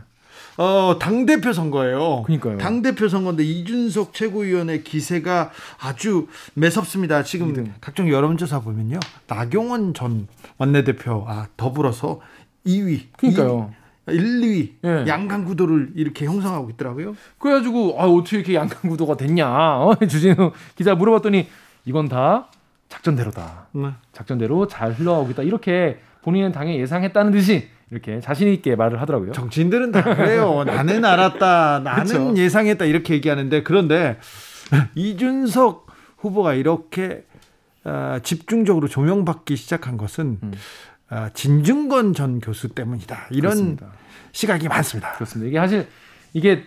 [0.60, 2.22] 어, 당대표 선거예요.
[2.24, 2.58] 그러니까요.
[2.58, 7.22] 당대표 선거인데 이준석 최고위원의 기세가 아주 매섭습니다.
[7.22, 7.70] 지금 2등.
[7.80, 9.00] 각종 여론조사 보면요.
[9.26, 12.20] 나경원 전 원내대표, 아, 더불어서
[12.66, 13.04] 2위.
[13.16, 13.70] 그러니까요.
[14.06, 14.12] 2위.
[14.12, 15.04] 1, 2위 네.
[15.06, 17.16] 양강 구도를 이렇게 형성하고 있더라고요.
[17.38, 19.48] 그래가지고 아 어떻게 이렇게 양강 구도가 됐냐?
[19.48, 21.48] 어, 주진우 기자 물어봤더니
[21.86, 22.48] 이건 다
[22.90, 23.68] 작전대로다.
[23.72, 23.92] 네.
[24.12, 25.42] 작전대로 잘 흘러가고 있다.
[25.42, 29.32] 이렇게 본인은 당연히 예상했다는 듯이 이렇게 자신 있게 말을 하더라고요.
[29.32, 30.62] 정치인들은 다 그래요.
[30.66, 31.80] 나는 알았다.
[31.80, 32.34] 나는 그쵸?
[32.36, 32.84] 예상했다.
[32.84, 34.18] 이렇게 얘기하는데 그런데
[34.94, 35.86] 이준석
[36.18, 37.24] 후보가 이렇게
[37.84, 40.52] 어, 집중적으로 조명받기 시작한 것은 음.
[41.10, 43.28] 어, 진중권 전 교수 때문이다.
[43.30, 43.86] 이런 그렇습니다.
[44.32, 45.12] 시각이 많습니다.
[45.14, 45.48] 그렇습니다.
[45.48, 45.86] 이게 사실
[46.32, 46.64] 이게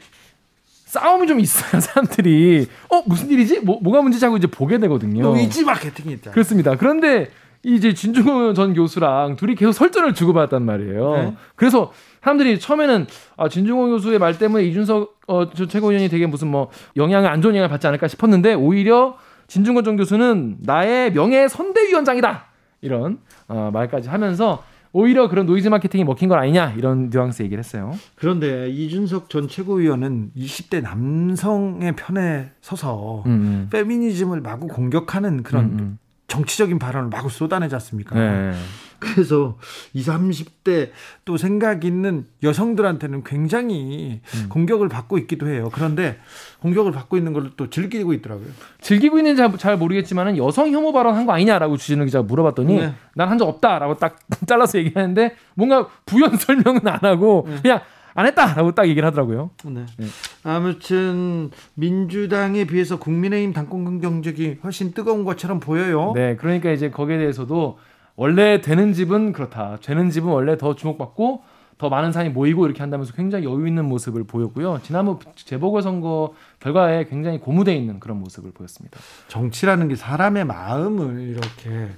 [0.65, 1.79] 싸움이 좀 있어요.
[1.79, 3.62] 사람들이 어 무슨 일이지?
[3.62, 5.31] 뭐 뭐가 문제지 하고 이제 보게 되거든요.
[5.33, 6.31] 위지 마케팅이 있다.
[6.31, 6.75] 그렇습니다.
[6.75, 7.31] 그런데
[7.63, 11.13] 이제 진중권 전 교수랑 둘이 계속 설전을 주고받았단 말이에요.
[11.13, 11.36] 네.
[11.56, 16.69] 그래서 사람들이 처음에는 아, 진중권 교수의 말 때문에 이준석 어, 저 최고위원이 되게 무슨 뭐
[16.97, 22.45] 영향을 안 좋은 영향을 받지 않을까 싶었는데 오히려 진중권 전 교수는 나의 명예 선대위원장이다
[22.82, 27.93] 이런 어, 말까지 하면서 오히려 그런 노이즈 마케팅이 먹힌 건 아니냐 이런 뉘앙스 얘기를 했어요.
[28.15, 33.32] 그런데 이준석 전 최고위원은 20대 남성의 편에 서서 음.
[33.32, 33.67] 음.
[33.71, 35.97] 페미니즘을 마구 공격하는 그런 음.
[36.34, 36.38] 음.
[36.38, 38.15] 정치적인 발언을 마구 쏟아내지 않습니까?
[38.17, 38.54] 네.
[39.00, 39.58] 그래서
[39.93, 40.91] 20, 30대
[41.26, 44.46] 또 생각 있는 여성들한테는 굉장히 음.
[44.50, 45.69] 공격을 받고 있기도 해요.
[45.74, 46.19] 그런데
[46.62, 48.48] 공격을 받고 있는 걸 또 즐기고 있더라고요.
[48.80, 52.93] 즐기고 있는지 잘, 잘 모르겠지만 여성 혐오 발언 한 거 아니냐라고 주진우 기자가 물어봤더니 네.
[53.15, 54.17] 난한 적 없다라고 딱
[54.48, 57.58] 잘라서 얘기하는데 뭔가 부연 설명은 안 하고 네.
[57.62, 57.82] 그냥
[58.15, 59.49] 안 했다라고 딱 얘기를 하더라고요.
[59.65, 59.86] 네.
[59.97, 60.06] 네.
[60.43, 66.13] 아무튼 민주당에 비해서 국민의힘 당권 경쟁이 훨씬 뜨거운 것처럼 보여요.
[66.15, 67.80] 네, 그러니까 이제 거기에 대해서도
[68.15, 69.80] 원래 되는 집은 그렇다.
[69.82, 71.43] 되는 집은 원래 더 주목받고
[71.80, 74.80] 더 많은 사람이 모이고 이렇게 한다면서 굉장히 여유 있는 모습을 보였고요.
[74.84, 78.99] 지난번 재보궐선거 결과에 굉장히 고무돼 있는 그런 모습을 보였습니다.
[79.28, 81.89] 정치라는 게 사람의 마음을 이렇게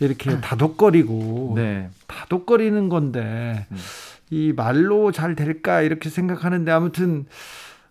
[0.00, 1.90] 이렇게 다독거리고 네.
[2.06, 3.76] 다독거리는 건데 음.
[4.30, 7.26] 이 말로 잘 될까 이렇게 생각하는데 아무튼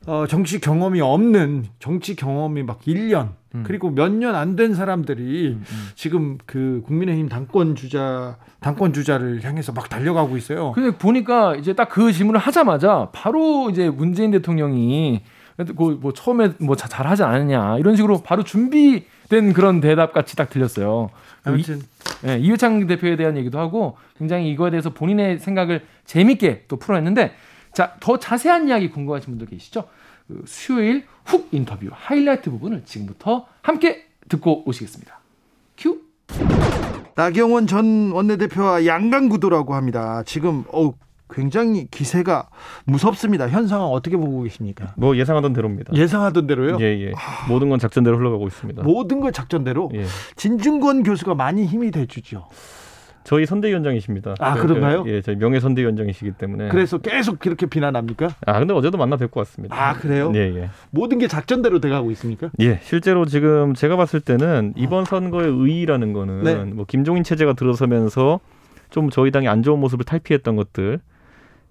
[0.08, 3.64] 어, 정치 경험이 없는 정치 경험이 막 1년 음.
[3.66, 5.88] 그리고 몇 년 안 된 사람들이 음, 음.
[5.96, 10.72] 지금 그 국민의힘 당권 주자 당권 주자를 향해서 막 달려가고 있어요.
[10.72, 15.22] 근데 보니까 이제 딱 그 질문을 하자마자 바로 이제 문재인 대통령이
[15.76, 21.10] 뭐 처음에 뭐 잘하지 않았냐 이런 식으로 바로 준비된 그런 대답 같이 딱 들렸어요.
[21.44, 21.82] 아무튼 이,
[22.28, 27.34] 예, 이회창 대표에 대한 얘기도 하고 굉장히 이거에 대해서 본인의 생각을 재밌게 또 풀어냈는데
[27.74, 29.88] 자 더 자세한 이야기 궁금하신 분들 계시죠?
[30.28, 35.20] 그 수요일 훅 인터뷰 하이라이트 부분을 지금부터 함께 듣고 오시겠습니다.
[35.78, 36.02] 큐.
[37.16, 40.24] 나경원 전 원내대표와 양강구도라고 합니다.
[40.26, 40.94] 지금 어
[41.30, 42.50] 굉장히 기세가
[42.86, 43.48] 무섭습니다.
[43.50, 44.94] 현 상황 어떻게 보고 계십니까?
[44.98, 45.94] 뭐 예상하던 대로입니다.
[45.94, 46.78] 예상하던 대로요?
[46.82, 47.12] 예, 예.
[47.16, 47.48] 아...
[47.48, 48.84] 모든 건 작전대로 흘러가고 있습니다.
[48.84, 49.92] 모든 걸 작전대로?
[49.94, 50.06] 예.
[50.36, 52.48] 진중권 교수가 많이 힘이 돼 주죠.
[53.24, 54.34] 저희 선대위원장이십니다.
[54.40, 55.04] 아 그, 그런가요?
[55.04, 56.70] 그, 예, 저희 명예 선대위원장이시기 때문에.
[56.70, 58.30] 그래서 계속 그렇게 비난합니까?
[58.48, 59.76] 아 근데 어제도 만나 뵙고 왔습니다.
[59.76, 60.32] 아 그래요?
[60.34, 60.70] 예, 예.
[60.90, 62.50] 모든 게 작전대로 돼가고 있습니까?
[62.60, 66.56] 예, 실제로 지금 제가 봤을 때는 이번 선거의 의의라는 거는 네.
[66.56, 68.40] 뭐 김종인 체제가 들어서면서
[68.90, 71.00] 좀 저희 당이 안 좋은 모습을 탈피했던 것들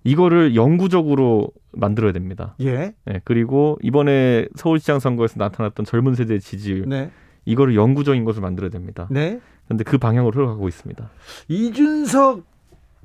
[0.05, 2.55] 이거를 영구적으로 만들어야 됩니다.
[2.61, 2.95] 예.
[3.05, 6.89] 네, 그리고 이번에 서울시장 선거에서 나타났던 젊은 세대의 지지율.
[6.89, 7.11] 네.
[7.45, 9.09] 이거를 영구적인 것을 만들어야 됩니다.
[9.11, 9.41] 네.
[9.65, 11.11] 그런데 그 방향으로 흘러가고 있습니다.
[11.49, 12.45] 이준석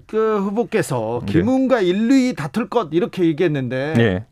[0.08, 1.34] 그 후보께서 네.
[1.34, 1.88] 김웅과 네.
[1.88, 4.26] 1, 2위 다툴 것 이렇게 얘기했는데 네.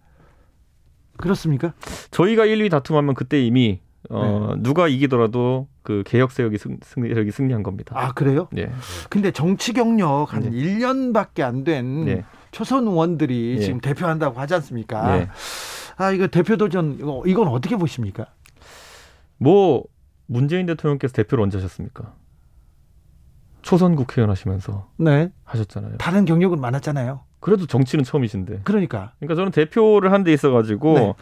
[1.17, 1.73] 그렇습니까?
[2.11, 4.63] 저희가 1, 2위 다툼하면 그때 이미 어, 네.
[4.63, 7.95] 누가 이기더라도 그 개혁 세력이 승, 세력이 승리한 겁니다.
[7.97, 8.47] 아 그래요?
[8.51, 8.69] 네.
[9.09, 10.49] 근데 정치 경력 한 네.
[10.49, 12.25] 1년밖에 안된 네.
[12.51, 13.65] 초선 의원들이 네.
[13.65, 15.17] 지금 대표한다고 하지 않습니까?
[15.17, 15.29] 네.
[15.97, 18.27] 아 이거 대표 도전 이거 이건 어떻게 보십니까?
[19.37, 19.83] 뭐
[20.25, 22.13] 문재인 대통령께서 대표를 언제 하셨습니까?
[23.61, 25.31] 초선 국회의원 하시면서 네.
[25.43, 25.97] 하셨잖아요.
[25.97, 27.21] 다른 경력은 많았잖아요.
[27.39, 28.61] 그래도 정치는 처음이신데.
[28.63, 29.13] 그러니까.
[29.19, 31.13] 그러니까 저는 대표를 한 데 있어 가지고 네.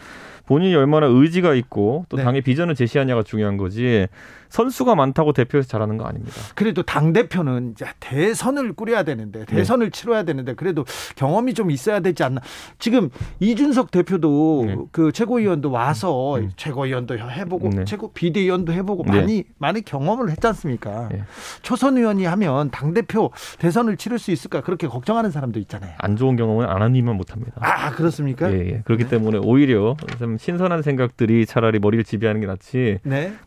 [0.50, 2.24] 본인이 얼마나 의지가 있고 또 네.
[2.24, 4.08] 당의 비전을 제시하냐가 중요한 거지
[4.50, 6.36] 선수가 많다고 대표에서 잘하는 거 아닙니다.
[6.56, 9.92] 그래도 당 대표는 대선을 꾸려야 되는데 대선을 네.
[9.92, 10.86] 치러야 되는데 그래도
[11.16, 12.42] 경험이 좀 있어야 되지 않나.
[12.80, 14.76] 지금 이준석 대표도 네.
[14.92, 16.50] 그 최고위원도 와서 음.
[16.56, 17.86] 최고위원도 해보고 네.
[17.86, 19.12] 최고 비대위원도 해보고 네.
[19.12, 21.10] 많이 많이 경험을 했지 않습니까?
[21.12, 21.22] 네.
[21.62, 25.94] 초선 의원이 하면 당 대표 대선을 치를 수 있을까 그렇게 걱정하는 사람도 있잖아요.
[26.00, 27.54] 안 좋은 경험은 안 하니만 못합니다.
[27.60, 28.52] 아 그렇습니까?
[28.52, 28.82] 예, 예.
[28.84, 33.00] 그렇기 때문에 오히려 좀 신선한 생각들이 차라리 머리를 지배하는 게 낫지.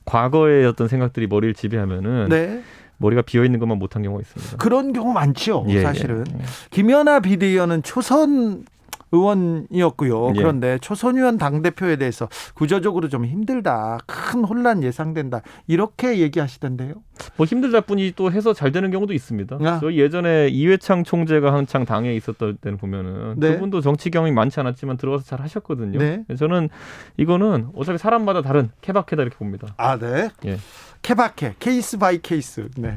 [0.05, 2.63] 과거의 어떤 생각들이 머리를 지배하면은 네.
[2.99, 4.57] 머리가 비어 있는 것만 못한 경우가 있습니다.
[4.59, 5.65] 그런 경우 많죠.
[5.69, 6.45] 예, 사실은 예, 예.
[6.71, 8.65] 김연아 비대위원은 초선
[9.13, 10.31] 의원이었고요.
[10.31, 10.33] 예.
[10.39, 16.95] 그런데 초선 의원 당 대표에 대해서 구조적으로 좀 힘들다, 큰 혼란 예상된다 이렇게 얘기하시던데요.
[17.37, 19.59] 뭐 힘들다 뿐이 또 해서 잘 되는 경우도 있습니다.
[19.61, 19.79] 아.
[19.81, 23.53] 저희 예전에 이회창 총재가 한창 당에 있었던 때는 보면은 네.
[23.53, 25.99] 그분도 정치 경험이 많지 않았지만 들어가서 잘 하셨거든요.
[25.99, 26.25] 네.
[26.37, 26.71] 저는
[27.17, 29.69] 이거는 어차피 사람마다 다른 케바케다 이렇게 봅니다.
[29.77, 30.31] 아, 네.
[30.47, 30.59] 예.
[31.03, 32.69] 케바케 case by case.
[32.77, 32.97] 네.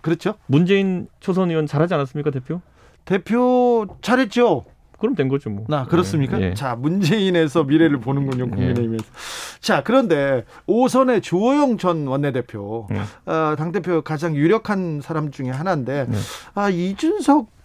[0.00, 0.34] 그렇죠?
[0.46, 2.60] 문재인 초선 의원 잘하지 않았습니까, 대표?
[3.04, 4.64] 대표 잘했죠.
[4.98, 5.64] 그럼 된 거죠 뭐.
[5.68, 6.38] 나 그렇습니까?
[6.38, 6.54] 네.
[6.54, 9.04] 자 문재인에서 미래를 보는군요 국민의힘에서.
[9.04, 9.60] 네.
[9.60, 13.00] 자 그런데 오선의 주호영 전 원내대표 네.
[13.30, 16.16] 어, 당 대표 가장 유력한 사람 중에 하나인데 네.
[16.54, 17.55] 아 이준석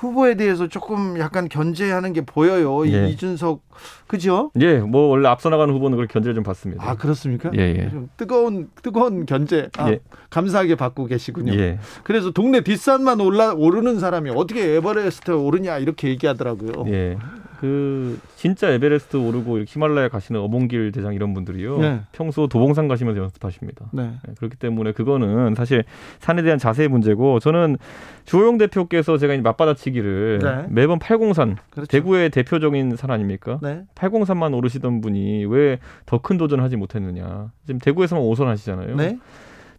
[0.00, 2.86] 후보에 대해서 조금 약간 견제하는 게 보여요.
[2.86, 3.08] 예.
[3.08, 3.60] 이준석
[4.06, 4.50] 그죠?
[4.58, 6.82] 예, 뭐 원래 앞서 나가는 후보는 그렇게 견제를 좀 받습니다.
[6.82, 7.50] 아 그렇습니까?
[7.54, 7.90] 예, 예.
[7.90, 10.00] 좀 뜨거운 뜨거운 견제 아, 예.
[10.30, 11.52] 감사하게 받고 계시군요.
[11.52, 11.78] 예.
[12.02, 16.86] 그래서 동네 뒷산만 올라 오르는 사람이 어떻게 에버레스트에 오르냐 이렇게 얘기하더라고요.
[16.88, 17.18] 예.
[17.60, 21.78] 그 진짜 에베레스트 오르고 히말라야 가시는 어몽길 대장 이런 분들이요.
[21.78, 22.00] 네.
[22.12, 23.90] 평소 도봉산 가시면서 연습하십니다.
[23.92, 24.12] 네.
[24.26, 24.34] 네.
[24.38, 25.84] 그렇기 때문에 그거는 사실
[26.20, 27.76] 산에 대한 자세의 문제고 저는
[28.24, 30.66] 주호영 대표께서 제가 이제 맞받아치기를 네.
[30.70, 31.86] 매번 803 그렇죠.
[31.90, 33.58] 대구의 대표적인 산 아닙니까?
[33.62, 33.82] 네.
[33.94, 37.50] 803만 오르시던 분이 왜 더 큰 도전을 하지 못했느냐.
[37.66, 38.96] 지금 대구에서만 5선 하시잖아요.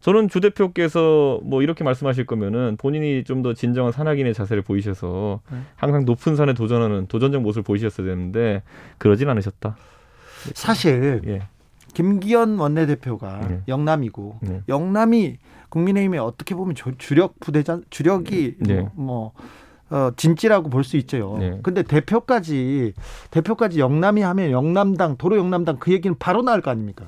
[0.01, 0.05] 네.
[0.05, 5.57] 저는 주 대표께서 뭐 이렇게 말씀하실 거면은 본인이 좀 더 진정한 산악인의 자세를 보이셔서 네.
[5.75, 8.61] 항상 높은 산에 도전하는 도전적 모습을 보이셨어야 되는데
[8.97, 9.75] 그러진 않으셨다.
[10.53, 11.41] 사실 예.
[11.93, 13.61] 김기현 원내대표가 네.
[13.67, 14.61] 영남이고 네.
[14.69, 15.37] 영남이
[15.69, 18.81] 국민의힘에 어떻게 보면 주력 부대장 주력이 네.
[18.81, 19.33] 뭐, 뭐
[19.89, 21.37] 어, 진지라고 볼 수 있죠.
[21.39, 21.59] 네.
[21.63, 22.93] 근데 대표까지
[23.31, 27.07] 대표까지 영남이 하면 영남당 도로 영남당 그 얘기는 바로 나올 거 아닙니까?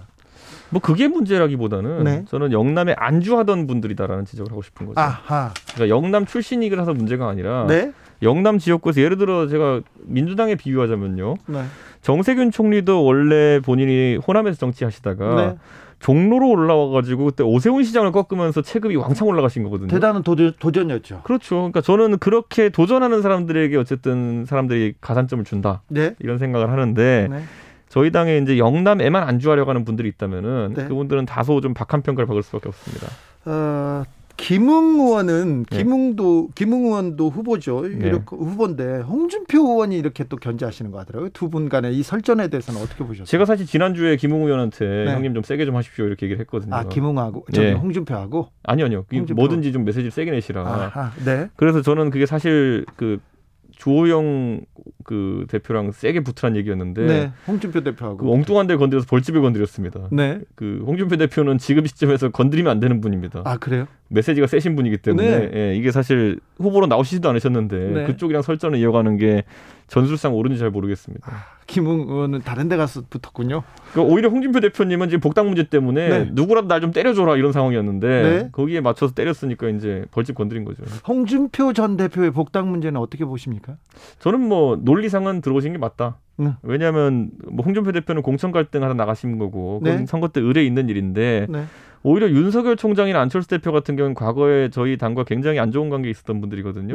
[0.73, 2.25] 뭐 그게 문제라기보다는 네.
[2.27, 4.99] 저는 영남에 안주하던 분들이다라는 지적을 하고 싶은 거죠.
[4.99, 5.53] 아하.
[5.75, 7.93] 그러니까 영남 출신이라서 문제가 아니라 네?
[8.23, 11.35] 영남 지역구에서 예를 들어 제가 민주당에 비유하자면요.
[11.45, 11.63] 네.
[12.01, 15.57] 정세균 총리도 원래 본인이 호남에서 정치하시다가 네.
[15.99, 19.87] 종로로 올라와가지고 그때 오세훈 시장을 꺾으면서 체급이 왕창 올라가신 거거든요.
[19.87, 21.21] 대단한 도전, 도전이었죠.
[21.23, 21.55] 그렇죠.
[21.55, 25.81] 그러니까 저는 그렇게 도전하는 사람들에게 어쨌든 사람들이 가산점을 준다.
[25.87, 26.15] 네.
[26.19, 27.43] 이런 생각을 하는데 네.
[27.93, 30.85] 저희 당에 이제 영남에만 안주하려고 하는 분들이 있다면은 네.
[30.87, 33.05] 그분들은 다소 좀 박한 평가를 받을 수밖에 없습니다.
[33.45, 34.03] 어,
[34.35, 35.77] 김웅 의원은 네.
[35.77, 37.81] 김웅도 김웅 의원도 후보죠.
[37.81, 38.07] 네.
[38.07, 41.29] 이렇게 후보인데 홍준표 의원이 이렇게 또 견제하시는 거 하더라고요.
[41.33, 43.25] 두 분 간의 이 설전에 대해서는 어떻게 보셨어요?
[43.25, 45.13] 제가 사실 지난주에 김웅 의원한테 네.
[45.13, 46.73] 형님 좀 세게 좀 하십시오 이렇게 얘기를 했거든요.
[46.73, 47.73] 아, 김웅하고 저기 네.
[47.73, 49.05] 홍준표하고 아니요, 아니요.
[49.11, 49.35] 홍준표.
[49.35, 50.61] 뭐든지 좀 메시지를 세게 내시라.
[50.67, 51.47] 아하, 네.
[51.55, 53.19] 그래서 저는 그게 사실 그
[53.83, 54.61] 주호영
[55.03, 60.07] 그 대표랑 세게 붙으란 얘기였는데 네, 홍준표 대표하고 그 엉뚱한 데 건드려서 벌집을 건드렸습니다.
[60.09, 60.39] 네.
[60.55, 63.41] 그 홍준표 대표는 지금 시점에서 건드리면 안 되는 분입니다.
[63.43, 63.87] 아 그래요?
[64.07, 65.51] 메시지가 세신 분이기 때문에 네.
[65.53, 68.03] 예, 이게 사실 후보로 나오시지도 않으셨는데 네.
[68.05, 69.43] 그쪽이랑 설전을 이어가는 게
[69.87, 71.29] 전술상 옳은지 잘 모르겠습니다.
[71.29, 73.63] 아, 김웅 의원은 다른 데 가서 붙었군요.
[73.91, 76.29] 그러니까 오히려 홍준표 대표님은 지금 복당 문제 때문에 네.
[76.31, 78.49] 누구라도 날 좀 때려줘라 이런 상황이었는데 네.
[78.51, 80.83] 거기에 맞춰서 때렸으니까 이제 벌집 건드린 거죠.
[81.07, 83.77] 홍준표 전 대표의 복당 문제는 어떻게 보십니까?
[84.19, 86.17] 저는 뭐 논리상은 들어오신 게 맞다.
[86.35, 86.53] 네.
[86.63, 90.05] 왜냐하면 뭐 홍준표 대표는 공천 갈등 하다 나가신 거고 네.
[90.07, 91.63] 선거 때 의뢰 있는 일인데 네.
[92.01, 96.41] 오히려 윤석열 총장이나 안철수 대표 같은 경우는 과거에 저희 당과 굉장히 안 좋은 관계 있었던
[96.41, 96.93] 분들이거든요.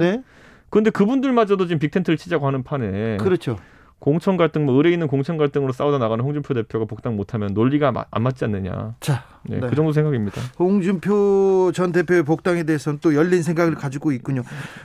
[0.69, 0.71] 네.
[0.71, 3.59] 그런데 그분들마저도 지금 빅텐트를 치자고 하는 판에 그렇죠.
[3.99, 8.23] 공천 갈등, 뭐 의뢰 있는 공천 갈등으로 싸우다 나가는 홍준표 대표가 복당 못하면 논리가 안
[8.23, 8.95] 맞지 않느냐.
[9.01, 9.67] 자, 네, 네.
[9.69, 10.41] 그 정도 생각입니다.
[10.59, 14.43] 홍준표 전 대표의 복당에 대해서는 또 열린 생각을 가지고 있군요.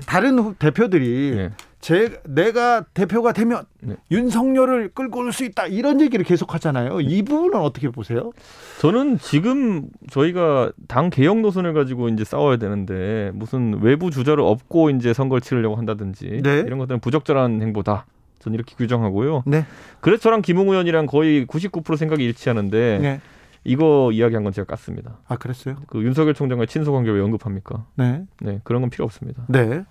[0.08, 1.50] 다른 대표들이 네.
[1.80, 3.96] 제 내가 대표가 되면 네.
[4.10, 7.02] 윤석열을 끌고 올 수 있다 이런 얘기를 계속 하잖아요.
[7.02, 8.32] 이 부분은 어떻게 보세요?
[8.80, 15.14] 저는 지금 저희가 당 개혁 노선을 가지고 이제 싸워야 되는데 무슨 외부 주자를 업고 이제
[15.14, 16.60] 선거를 치르려고 한다든지 네.
[16.66, 18.06] 이런 것들은 부적절한 행보다.
[18.44, 19.44] 저는 이렇게 규정하고요.
[19.46, 19.66] 네.
[20.02, 23.22] 그래서 저랑 김웅 의원이랑 거의 99% 생각이 일치하는데 네.
[23.64, 25.16] 이거 이야기한 건 제가 깠습니다.
[25.28, 25.78] 아, 그랬어요?
[25.88, 27.86] 그 윤석열 총장과 친소 관계를 왜 언급합니까?
[27.96, 28.24] 네.
[28.42, 29.46] 네, 그런 건 필요 없습니다.
[29.48, 29.84] 네.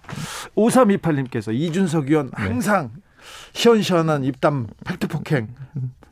[0.56, 2.32] 5328님께서 이준석 의원 네.
[2.42, 3.00] 항상 네.
[3.52, 5.48] 시원시원한 입담 팩트 폭행.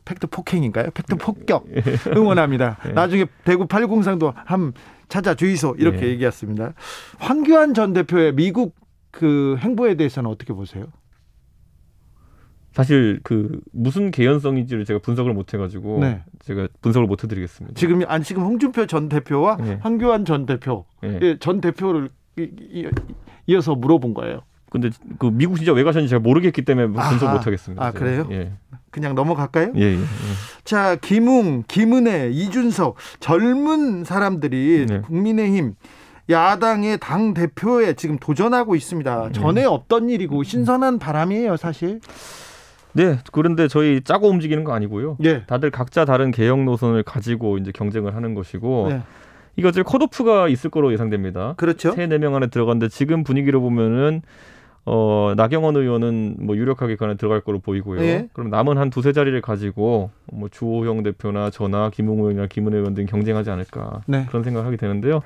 [0.05, 0.89] 팩트 폭행인가요?
[0.91, 1.67] 팩트 폭격
[2.17, 2.77] 응원합니다.
[2.85, 2.93] 네.
[2.93, 4.73] 나중에 대구 팔공산도 함
[5.09, 6.07] 찾아 주이소 이렇게 네.
[6.07, 6.73] 얘기했습니다.
[7.19, 8.75] 황교안 전 대표의 미국
[9.11, 10.85] 그 행보에 대해서는 어떻게 보세요?
[12.73, 16.23] 사실 그 무슨 개연성인지를 제가 분석을 못 해가지고 네.
[16.45, 17.77] 제가 분석을 못 해드리겠습니다.
[17.77, 19.79] 지금 안 지금 홍준표 전 대표와 네.
[19.81, 21.19] 황교안 전 대표 네.
[21.21, 22.09] 예, 전 대표를
[23.47, 24.41] 이어서 물어본 거예요.
[24.69, 27.83] 근데 그 미국 진짜 왜 가셨는지 제가 모르겠기 때문에 분석 못 하겠습니다.
[27.83, 27.99] 아 제가.
[27.99, 28.27] 그래요?
[28.31, 28.53] 예.
[28.89, 29.73] 그냥 넘어갈까요?
[29.75, 30.03] 예, 예, 예.
[30.63, 35.01] 자 김웅, 김은혜, 이준석 젊은 사람들이 네.
[35.01, 35.75] 국민의힘
[36.29, 39.27] 야당의 당 대표에 지금 도전하고 있습니다.
[39.27, 39.31] 네.
[39.33, 41.99] 전에 없던 일이고 신선한 바람이에요, 사실.
[42.93, 45.17] 네, 그런데 저희 짜고 움직이는 거 아니고요.
[45.23, 45.43] 예.
[45.45, 49.01] 다들 각자 다른 개혁 노선을 가지고 이제 경쟁을 하는 것이고 네.
[49.55, 51.53] 이거 지금 컷오프가 있을 거로 예상됩니다.
[51.57, 51.91] 그렇죠.
[51.93, 54.21] 세 네 명 안에 들어갔는데 지금 분위기로 보면은
[54.85, 58.01] 어, 나경원 의원은 뭐 유력하게 그 안에 들어갈 거로 보이고요.
[58.01, 58.27] 예.
[58.33, 63.05] 그럼 남은 한 두세 자리를 가지고 뭐 주호영 대표나 저나 김웅 의원이나 김은혜 의원 등
[63.05, 64.25] 경쟁하지 않을까 네.
[64.27, 65.21] 그런 생각을 하게 되는데요.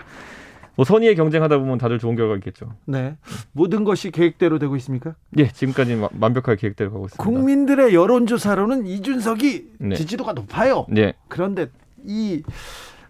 [0.75, 2.73] 뭐 선의의 경쟁하다 보면 다들 좋은 결과 있겠죠.
[2.85, 3.15] 네.
[3.53, 5.15] 모든 것이 계획대로 되고 있습니까?
[5.37, 7.23] 예, 지금까지 완벽하게 계획대로 가고 있습니다.
[7.23, 9.95] 국민들의 여론조사로는 이준석이 네.
[9.95, 10.85] 지지도가 높아요.
[10.89, 11.13] 네.
[11.27, 11.67] 그런데
[12.03, 12.43] 이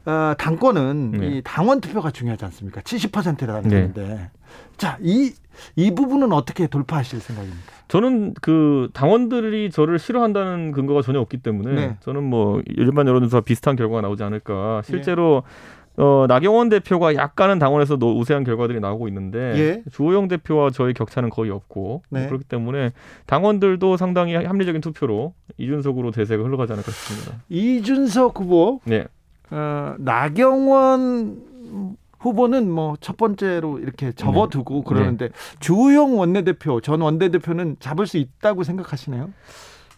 [0.06, 1.28] 어, 당권은 네.
[1.28, 2.82] 이 당원 투표가 중요하지 않습니까?
[2.82, 3.82] 70%라는 네.
[3.82, 4.30] 건데.
[4.78, 5.34] 자, 이,
[5.75, 7.73] 이 부분은 어떻게 돌파하실 생각입니까?
[7.88, 11.97] 저는 그 당원들이 저를 싫어한다는 근거가 전혀 없기 때문에 네.
[12.01, 14.82] 저는 뭐 일반 여론조사 비슷한 결과가 나오지 않을까.
[14.86, 15.85] 실제로 네.
[15.98, 19.84] 어, 나경원 대표가 약간은 당원에서 우세한 결과들이 나오고 있는데 예.
[19.92, 22.28] 주호영 대표와 저희 격차는 거의 없고 네.
[22.28, 22.92] 그렇기 때문에
[23.28, 27.44] 당원들도 상당히 합리적인 투표로 이준석으로 대세가 흘러가지 않을까 싶습니다.
[27.50, 29.06] 이준석 후보, 네.
[29.52, 31.42] 어, 나경원
[32.20, 34.84] 후보는 뭐 첫 번째로 이렇게 접어두고 네.
[34.86, 35.34] 그러는데 네.
[35.60, 39.30] 주호영 원내대표 전 원내대표는 잡을 수 있다고 생각하시나요?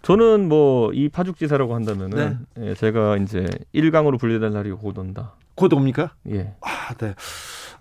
[0.04, 2.68] 저는 뭐 이 파죽지사라고 한다면은 네.
[2.70, 5.34] 예, 제가 이제 1강으로 분리된 날이 곧 온다.
[5.58, 6.12] 곧 옵니까?
[6.32, 6.54] 예.
[6.62, 7.16] 아, 네.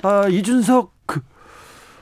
[0.02, 1.20] 아, 이준석 그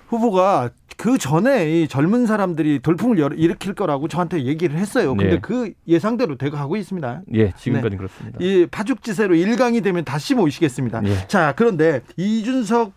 [0.09, 5.15] 후보가 그 전에 이 젊은 사람들이 돌풍을 일으킬 거라고 저한테 얘기를 했어요.
[5.17, 5.41] 근데 네.
[5.41, 7.23] 그 예상대로 되고 가고 있습니다.
[7.35, 7.97] 예, 지금까지 네.
[7.97, 8.39] 그렇습니다.
[8.41, 11.03] 이 파죽지세로 1강이 되면 다시 모시겠습니다.
[11.07, 11.27] 예.
[11.27, 12.93] 자, 그런데 이준석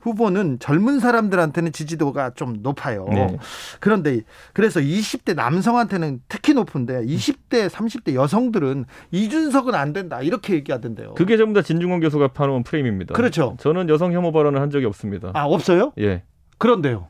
[0.00, 3.06] 후보는 젊은 사람들한테는 지지도가 좀 높아요.
[3.10, 3.36] 네.
[3.80, 11.14] 그런데 그래서 20대 남성한테는 특히 높은데 20대, 30대 여성들은 이준석은 안 된다 이렇게 얘기하던데요.
[11.14, 13.14] 그게 전부 다 진중권 교수가 파놓은 프레임입니다.
[13.14, 13.56] 그렇죠.
[13.60, 15.30] 저는 여성 혐오 발언을 한 적이 없습니다.
[15.34, 15.92] 아 없어요?
[15.98, 16.22] 예.
[16.58, 17.08] 그런데요.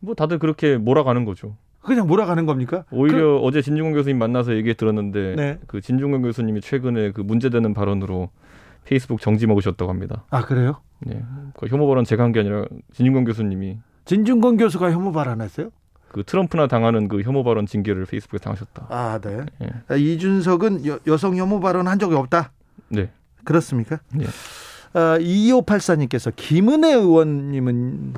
[0.00, 1.56] 뭐 다들 그렇게 몰아가는 거죠.
[1.80, 2.84] 그냥 몰아가는 겁니까?
[2.90, 3.46] 오히려 그...
[3.46, 5.58] 어제 진중권 교수님 만나서 얘기 들었는데 네.
[5.68, 8.30] 그 진중권 교수님이 최근에 그 문제되는 발언으로
[8.86, 10.24] 페이스북 정지 먹으셨다고 합니다.
[10.30, 10.80] 아 그래요?
[11.00, 11.22] 네.
[11.58, 13.78] 그 혐오 발언 제가 한 게 아니라 진중권 교수님이.
[14.06, 15.70] 진중권 교수가 혐오 발언했어요?
[16.12, 18.86] 그 트럼프나 당하는 그 혐오 발언 징계를 페이스북에 당하셨다.
[18.88, 19.44] 아 네.
[19.58, 19.68] 네.
[19.88, 22.52] 아, 이준석은 여, 성 혐오 발언 한 적이 없다.
[22.88, 23.10] 네.
[23.44, 23.98] 그렇습니까?
[24.14, 24.24] 네.
[24.94, 28.14] 어, 2584님께서 김은혜 의원님은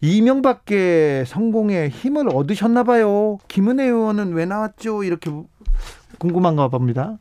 [0.00, 3.38] 이명박계 성공에 힘을 얻으셨나 봐요.
[3.48, 5.04] 김은혜 의원은 왜 나왔죠?
[5.04, 5.30] 이렇게
[6.18, 7.18] 궁금한가 봅니다.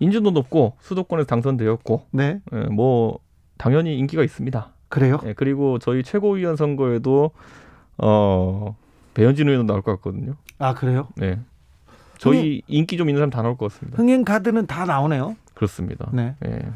[0.00, 3.18] 인지도 높고 수도권에서 당선되었고, 네, 예, 뭐
[3.56, 4.68] 당연히 인기가 있습니다.
[4.88, 5.18] 그래요?
[5.24, 7.30] 예, 그리고 저희 최고위원 선거에도
[7.98, 8.76] 어
[9.14, 10.34] 배현진 의원도 나올 것 같거든요.
[10.58, 11.08] 아 그래요?
[11.16, 11.38] 네.
[12.18, 13.98] 저희 흥행, 인기 좀 있는 사람 다 나올 것 같습니다.
[13.98, 15.36] 흥행 카드는 다 나오네요.
[15.54, 16.08] 그렇습니다.
[16.12, 16.34] 네.
[16.40, 16.70] 네.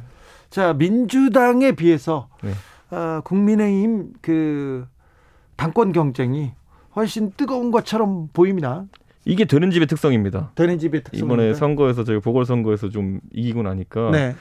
[0.50, 2.52] 자 민주당에 비해서 네.
[2.96, 4.86] 어, 국민의힘 그
[5.56, 6.52] 당권 경쟁이
[6.94, 8.84] 훨씬 뜨거운 것처럼 보입니다.
[9.24, 10.52] 이게 되는 집의 특성입니다.
[10.54, 14.34] 되는 집의 특성 이번에 선거에서 저희 보궐선거에서 좀 이기고 나니까 네.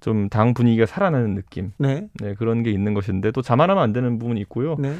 [0.00, 1.72] 좀 당 분위기가 살아나는 느낌.
[1.78, 2.08] 네.
[2.20, 2.34] 네.
[2.34, 4.76] 그런 게 있는 것인데 또 자만하면 안 되는 부분이 있고요.
[4.78, 4.94] 네.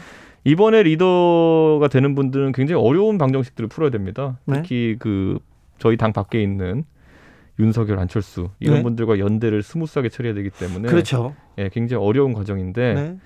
[0.44, 4.38] 이번에 리더가 되는 분들은 굉장히 어려운 방정식들을 풀어야 됩니다.
[4.44, 4.56] 네.
[4.56, 5.38] 특히 그
[5.78, 6.84] 저희 당 밖에 있는
[7.58, 8.82] 윤석열, 안철수 이런 네.
[8.82, 11.34] 분들과 연대를 스무스하게 처리해야 되기 때문에 그렇죠.
[11.58, 13.18] 예, 굉장히 어려운 과정인데 네.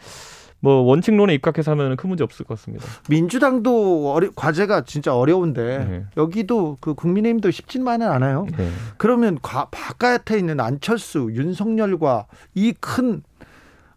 [0.60, 2.86] 뭐 원칙론에 입각해서 하면 큰 문제 없을 것 같습니다.
[3.08, 6.04] 민주당도 어려, 과제가 진짜 어려운데 네.
[6.16, 8.46] 여기도 그 국민의힘도 쉽지만은 않아요.
[8.56, 8.68] 네.
[8.96, 13.22] 그러면 과, 바깥에 있는 안철수, 윤석열과 이큰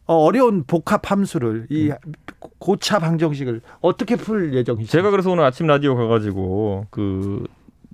[0.05, 1.95] 어, 어려운 복합 함수를 이 음.
[2.57, 4.91] 고차 방정식을 어떻게 풀 예정이시죠?
[4.91, 7.45] 제가 그래서 오늘 아침 라디오 가가지고 그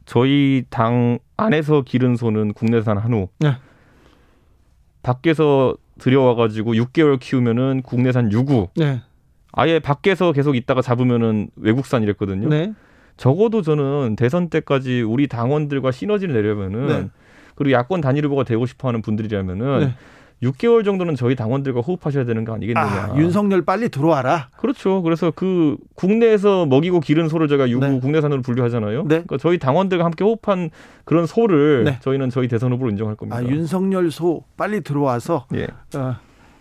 [0.05, 3.57] 저희 당 안에서 기른 소는 국내산 한우, 네.
[5.03, 9.01] 밖에서 들여와가지고 6개월 키우면은 국내산 유구, 네.
[9.51, 12.49] 아예 밖에서 계속 있다가 잡으면은 외국산 이랬거든요.
[12.49, 12.73] 네.
[13.17, 17.09] 적어도 저는 대선 때까지 우리 당원들과 시너지를 내려면은 네.
[17.55, 19.93] 그리고 야권 단일 후보가 되고 싶어하는 분들이라면은.
[20.39, 20.47] 네.
[20.47, 22.85] 6개월 정도는 저희 당원들과 호흡하셔야 되는 거 아니겠느냐.
[22.85, 24.49] 아, 윤석열 빨리 들어와라.
[24.57, 25.01] 그렇죠.
[25.01, 27.99] 그래서 그 국내에서 먹이고 기른 소를 제가 유구 네.
[27.99, 29.03] 국내산으로 분류하잖아요.
[29.03, 29.07] 네.
[29.07, 30.69] 그러니까 저희 당원들과 함께 호흡한
[31.03, 31.99] 그런 소를 네.
[32.01, 33.37] 저희는 저희 대선 후보로 인정할 겁니다.
[33.37, 35.67] 아, 윤석열 소 빨리 들어와서 예.
[35.97, 36.15] 어,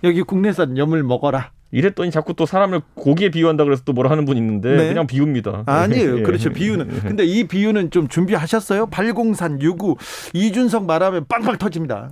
[0.04, 1.50] 여기 국내산 염을 먹어라.
[1.74, 4.88] 이랬더니 자꾸 또 사람을 고기에 비유한다 그래서 또 뭐라 하는 분 있는데 네.
[4.88, 5.64] 그냥 비유입니다.
[5.66, 6.18] 아니에요.
[6.20, 6.22] 예.
[6.22, 6.50] 그렇죠.
[6.50, 6.88] 비유는.
[6.94, 7.00] 예.
[7.00, 8.86] 근데 이 비유는 좀 준비하셨어요?
[8.86, 9.96] 발공산 유구
[10.32, 12.10] 이준석 말하면 빵빵 터집니다.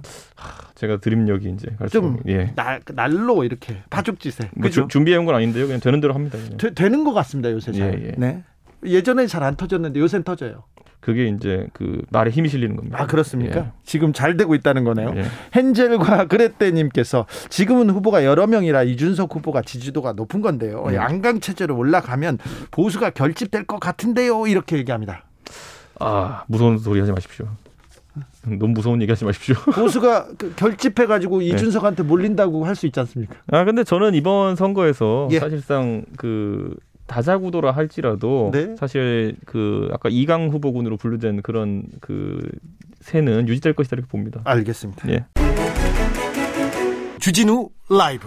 [0.75, 2.53] 제가 드림력이 이제 좀 예.
[2.57, 4.51] 날, 날로 이렇게 파죽지세.
[4.55, 4.89] 뭐 그죠?
[4.89, 5.67] 준비해 온 건 아닌데요.
[5.67, 6.37] 그냥 되는 대로 합니다.
[6.59, 7.53] 되, 는것 같습니다.
[7.53, 8.01] 요새 잘.
[8.03, 8.13] 예, 예.
[8.19, 8.43] 네.
[8.85, 10.65] 예전에 잘 안 터졌는데 요새는 터져요.
[11.01, 12.97] 그게 이제 그 말에 힘이 실리는 겁니다.
[13.01, 13.59] 아 그렇습니까?
[13.59, 13.73] 예.
[13.85, 15.13] 지금 잘 되고 있다는 거네요.
[15.17, 15.25] 예.
[15.57, 20.85] 헨젤과 그레떼님께서 지금은 후보가 여러 명이라 이준석 후보가 지지도가 높은 건데요.
[20.91, 20.95] 예.
[20.95, 22.39] 양강 체제로 올라가면
[22.71, 24.47] 보수가 결집될 것 같은데요.
[24.47, 25.25] 이렇게 얘기합니다.
[25.99, 27.49] 아 무서운 소리 하지 마십시오.
[28.45, 29.55] 너무 무서운 얘기 하지 마십시오.
[29.75, 31.47] 보수가 그 결집해가지고 네.
[31.47, 33.35] 이준석한테 몰린다고 할 수 있지 않습니까?
[33.51, 35.41] 아 근데 저는 이번 선거에서 예.
[35.41, 38.77] 사실상 그 다자구도라 할지라도 네.
[38.77, 42.41] 사실 그 아까 이강 후보군으로 분류된 그런 그
[43.01, 44.41] 세는 유지될 것이다 이렇게 봅니다.
[44.45, 45.09] 알겠습니다.
[45.11, 45.27] 예.
[47.19, 48.27] 주진우 라이브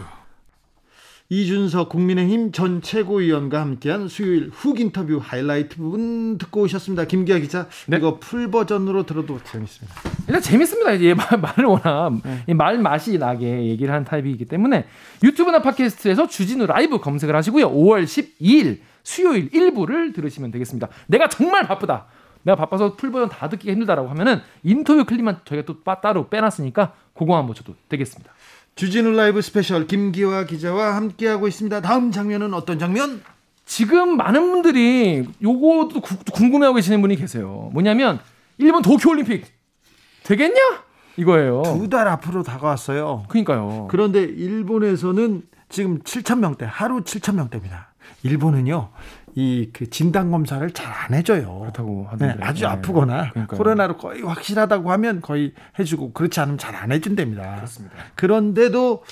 [1.29, 7.05] 이준석 국민의힘 전 최고위원과 함께한 수요일 훅 인터뷰 하이라이트 부분 듣고 오셨습니다.
[7.05, 7.67] 김기화 기자.
[7.88, 7.97] 네.
[7.97, 9.95] 이거 풀 버전으로 들어도 재밌습니다.
[10.27, 10.91] 일단 재밌습니다.
[10.91, 12.53] 이제 말, 말을 워낙 네.
[12.53, 14.85] 말 맛이 나게 얘기를 한 타입이기 때문에
[15.23, 17.71] 유튜브나 팟캐스트에서 주진우 라이브 검색을 하시고요.
[17.71, 20.89] 5월 12일 수요일 1부를 들으시면 되겠습니다.
[21.07, 22.05] 내가 정말 바쁘다.
[22.43, 27.35] 내가 바빠서 풀 버전 다 듣기 힘들다라고 하면은 인터뷰 클립만 저희가 또 따로 빼놨으니까 그거
[27.35, 28.31] 한번 쳐도 되겠습니다.
[28.75, 31.81] 주진우 라이브 스페셜 김기화 기자와 함께하고 있습니다.
[31.81, 33.21] 다음 장면은 어떤 장면?
[33.65, 36.01] 지금 많은 분들이 요거도
[36.33, 37.69] 궁금해하고 계시는 분이 계세요.
[37.73, 38.19] 뭐냐면
[38.57, 39.45] 일본 도쿄올림픽
[40.23, 40.59] 되겠냐?
[41.17, 41.63] 이거예요.
[41.63, 43.23] 두 달 앞으로 다가왔어요.
[43.29, 43.88] 그러니까요.
[43.89, 47.93] 그런데 일본에서는 지금 7천 명대, 하루 7천 명대입니다.
[48.23, 48.89] 일본은요.
[49.38, 51.60] 이 그 진단 검사를 잘 안 해줘요.
[51.60, 52.36] 그렇다고 하던데.
[52.36, 52.67] 네, 아주 네.
[52.67, 53.58] 아프거나 그러니까요.
[53.58, 57.56] 코로나로 거의 확실하다고 하면 거의 해주고 그렇지 않으면 잘 안 해준답니다.
[57.58, 57.95] 그렇습니다.
[58.15, 59.04] 그런데도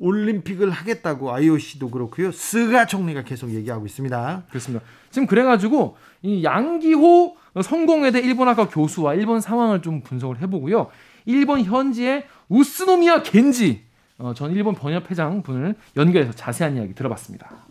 [0.00, 2.32] 올림픽을 하겠다고 IOC도 그렇고요.
[2.32, 4.44] 스가 총리가 계속 얘기하고 있습니다.
[4.48, 4.84] 그렇습니다.
[5.10, 10.88] 지금 그래가지고 이 양기호 성공회대 일본학과 교수와 일본 상황을 좀 분석을 해보고요.
[11.26, 13.84] 일본 현지의 우스노미야 겐지
[14.18, 17.61] 어, 전 일본 번역회장 분을 연결해서 자세한 이야기 들어봤습니다.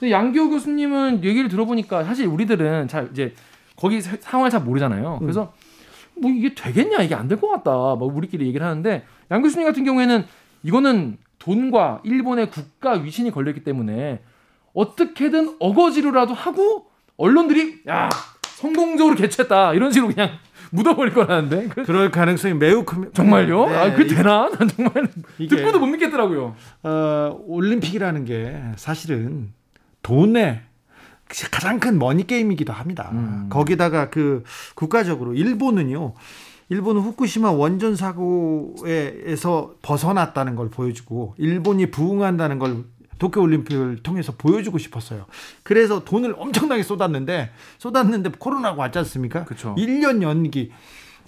[0.00, 3.34] 근데 양기호 교수님은 얘기를 들어보니까 사실 우리들은 잘 이제
[3.76, 5.18] 거기 상황을 잘 모르잖아요.
[5.20, 5.26] 음.
[5.26, 5.52] 그래서
[6.16, 7.70] 뭐 이게 되겠냐 이게 안 될 것 같다.
[7.70, 10.24] 뭐 우리끼리 얘기를 하는데 양 교수님 같은 경우에는
[10.62, 14.20] 이거는 돈과 일본의 국가 위신이 걸렸기 때문에
[14.74, 16.86] 어떻게든 어거지로라도 하고
[17.16, 18.08] 언론들이 야
[18.56, 20.30] 성공적으로 개최했다 이런 식으로 그냥
[20.72, 23.12] 묻어버릴 거라는데 그럴 가능성이 매우 큽니다.
[23.14, 23.66] 정말요?
[23.68, 24.48] 네, 아, 그 되나?
[24.50, 26.54] 난 정말 듣고도 못 믿겠더라고요.
[26.84, 29.52] 어, 올림픽이라는 게 사실은
[30.02, 30.62] 돈의
[31.50, 33.10] 가장 큰 머니 게임이기도 합니다.
[33.12, 33.46] 음.
[33.50, 34.42] 거기다가 그
[34.74, 36.14] 국가적으로 일본은요.
[36.70, 42.84] 일본은 후쿠시마 원전 사고에서 벗어났다는 걸 보여주고 일본이 부응한다는 걸
[43.18, 45.26] 도쿄 올림픽을 통해서 보여주고 싶었어요.
[45.62, 49.44] 그래서 돈을 엄청나게 쏟았는데 쏟았는데 코로나가 왔지 않습니까?
[49.44, 49.74] 그렇죠.
[49.76, 50.70] 1년 연기.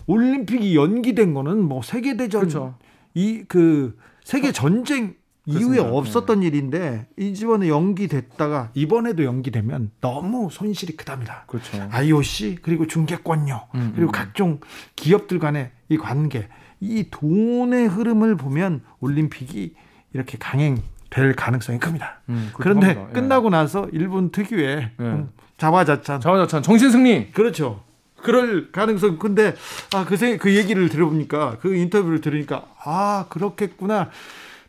[0.06, 2.74] 올림픽이 연기된 거는 뭐 세계 대전.
[3.14, 5.14] 이그 세계 전쟁
[5.46, 5.80] 이후에.
[5.80, 6.46] 없었던 네.
[6.46, 11.44] 일인데 이집번에 연기됐다가 이번에도 연기되면 너무 손실이 크답니다.
[11.46, 11.88] 그렇죠.
[11.90, 14.12] IOC 그리고 중계권료 음, 그리고 음.
[14.12, 14.60] 각종
[14.94, 16.48] 기업들 간의 이 관계
[16.80, 19.74] 이 돈의 흐름을 보면 올림픽이
[20.12, 22.20] 이렇게 강행될 가능성이 큽니다.
[22.28, 23.06] 음, 그런데 합니다.
[23.08, 23.12] 예.
[23.12, 24.92] 끝나고 나서 일본 특유의 예.
[25.00, 27.82] 음, 자화자찬 자화자찬 정신승리 그렇죠.
[28.22, 29.54] 그럴 가능성 근데
[29.92, 34.10] 아그 그 얘기를 들어보니까 그 인터뷰를 들으니까 아 그렇겠구나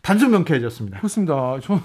[0.04, 0.98] 단순 명쾌해졌습니다.
[1.00, 1.58] 그렇습니다.
[1.62, 1.82] 저는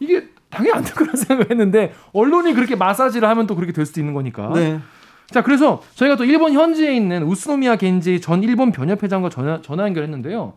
[0.00, 4.14] 이게 당연히 안 될 거라 생각했는데 언론이 그렇게 마사지를 하면 또 그렇게 될 수도 있는
[4.14, 4.50] 거니까.
[4.52, 4.80] 네.
[5.30, 10.54] 자, 그래서 저희가 또 일본 현지에 있는 우스노미야 겐지 전 일본 변협회장과 전화, 전화 연결했는데요.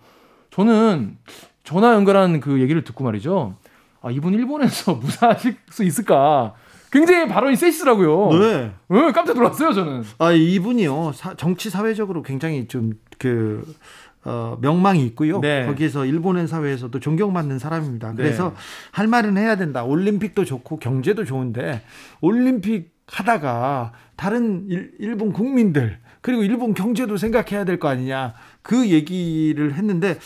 [0.50, 1.18] 저는
[1.64, 3.56] 전화 연결한 그 얘기를 듣고 말이죠.
[4.02, 6.56] 아, 이분 일본에서 무사하실 수 있을까?
[6.92, 8.40] 굉장히 발언이 세시더라고요.
[8.40, 8.72] 네.
[8.88, 10.04] 네 깜짝 놀랐어요, 저는.
[10.20, 11.12] 아, 이분이요.
[11.14, 13.64] 사, 정치 사회적으로 굉장히 좀그
[14.26, 15.40] 어, 명망이 있고요.
[15.42, 15.66] 네.
[15.66, 18.10] 거기에서 일본의 사회에서도 존경받는 사람입니다.
[18.12, 18.16] 네.
[18.16, 18.56] 그래서 네.
[18.92, 19.84] 할 말은 해야 된다.
[19.84, 21.82] 올림픽도 좋고 경제도 좋은데
[22.22, 29.74] 올림픽 하다가 다른 일, 일본 국민들 그리고 일본 경제도 생각해야 될 거 아니냐 그 얘기를
[29.74, 30.18] 했는데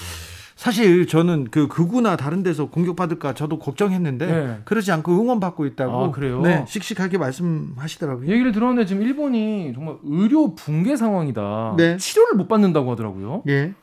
[0.56, 4.58] 사실 저는 그 극우나 다른 데서 공격받을까 저도 걱정했는데 네.
[4.66, 6.42] 그러지 않고 응원받고 있다고 아, 그래요?
[6.42, 8.28] 네, 씩씩하게 말씀하시더라고요.
[8.32, 11.76] 얘기를 들었는데 지금 일본이 정말 의료 붕괴 상황이다.
[11.78, 11.98] 네.
[11.98, 13.44] 치료를 못 받는다고 하더라고요.
[13.50, 13.74] 예.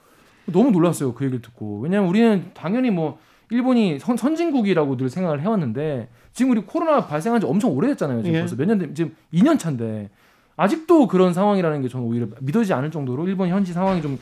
[0.47, 1.15] 너무 놀랐어요.
[1.15, 1.81] 그 얘기를 듣고.
[1.81, 3.19] 왜냐하면 우리는 당연히 뭐
[3.51, 8.23] 일본이 선, 선진국이라고 늘 생각을 해왔는데 지금 우리 코로나 발생한 지 엄청 오래됐잖아요.
[8.23, 8.41] 지금 예.
[8.41, 10.11] 벌써 몇 년, 된, 지금 2년 차인데
[10.57, 14.19] 아직도 그런 상황이라는 게 저는 오히려 믿어지지 않을 정도로 일본 현지 상황이 좀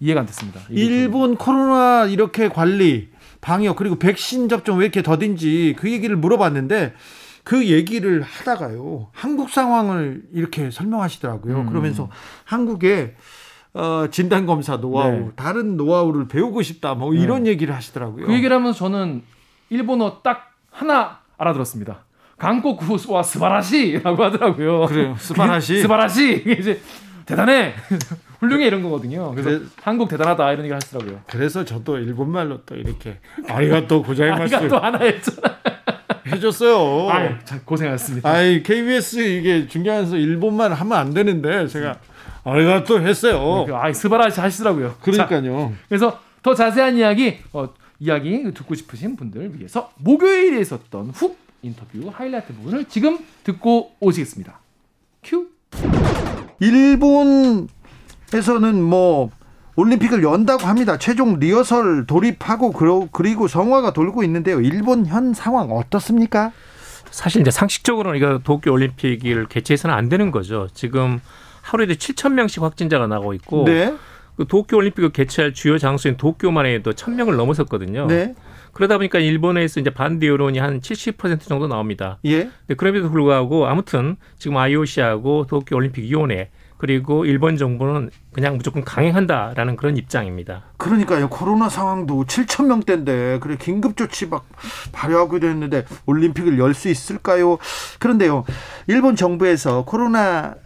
[0.00, 0.60] 이해가 안 됐습니다.
[0.70, 3.10] 일본 코로나 이렇게 관리,
[3.40, 6.94] 방역 그리고 백신 접종 왜 이렇게 더딘지 그 얘기를 물어봤는데
[7.44, 11.60] 그 얘기를 하다가요 한국 상황을 이렇게 설명하시더라고요.
[11.60, 11.66] 음.
[11.66, 12.08] 그러면서
[12.44, 13.14] 한국에
[13.74, 15.28] 어, 진단 검사 노하우, 네.
[15.34, 17.50] 다른 노하우를 배우고 싶다, 뭐 이런 네.
[17.50, 18.26] 얘기를 하시더라고요.
[18.26, 19.22] 그 얘기를 하면서 저는
[19.68, 22.04] 일본어 딱 하나 알아들었습니다.
[22.38, 24.86] 강국구와 스바라시라고 하더라고요.
[24.86, 25.16] 그래요.
[25.18, 25.82] 스바라시.
[25.82, 26.44] 스바라시.
[26.60, 26.80] 이제
[27.26, 27.74] 대단해.
[28.38, 29.30] 훌륭해 이런 거거든요.
[29.32, 31.20] 그래서 그래, 한국 대단하다 이런 얘기를 하시더라고요.
[31.28, 33.18] 그래서 저도 일본말로 또 이렇게
[33.48, 34.54] 아리가 또 고자이마스.
[34.54, 35.56] 아리가 또 하나 했잖아.
[36.26, 37.08] 해줬어요.
[37.10, 38.28] 아 고생하셨습니다.
[38.28, 41.96] 아이 KBS 이게 중계하면서 일본말 하면 안 되는데 제가
[42.44, 43.66] 아이가 또 했어요.
[43.74, 44.96] 아, 스바라시 하시더라고요.
[45.00, 45.70] 그러니까요.
[45.70, 47.68] 자, 그래서 더 자세한 이야기 어,
[47.98, 54.60] 이야기 듣고 싶으신 분들 위해서 목요일에 있었던 훅 인터뷰 하이라이트 부분을 지금 듣고 오시겠습니다.
[55.22, 55.48] 큐.
[56.60, 57.68] 일본에서는
[58.82, 59.30] 뭐
[59.76, 60.98] 올림픽을 연다고 합니다.
[60.98, 62.72] 최종 리허설 돌입하고
[63.10, 64.60] 그리고 성화가 돌고 있는데요.
[64.60, 66.52] 일본 현 상황 어떻습니까?
[67.10, 70.68] 사실 이제 상식적으로는 이거 도쿄 올림픽을 개최해서는 안 되는 거죠.
[70.74, 71.20] 지금
[71.64, 73.96] 하루에도 7천 명씩 확진자가 나고 있고 네.
[74.36, 78.06] 그 도쿄 올림픽을 개최할 주요 장소인 도쿄만 해도 1,000명을 넘어섰거든요.
[78.06, 78.34] 네.
[78.72, 82.18] 그러다 보니까 일본에서 이제 반대 여론이 한 70% 정도 나옵니다.
[82.24, 82.50] 예.
[82.66, 86.50] 네, 그럼에도 불구하고 아무튼 지금 IOC하고 도쿄 올림픽 위원회
[86.88, 90.64] 그리고 일본 정부는 그냥 무조건 강행한다라는 그런 입장입니다.
[90.76, 91.30] 그러니까요.
[91.30, 94.44] 코로나 상황도 7천 명대인데 그래 긴급 조치 막
[94.92, 97.56] 발효하고 됐는데 올림픽을 열 수 있을까요?
[98.00, 98.44] 그런데요.
[98.86, 100.56] 일본 정부에서 코로나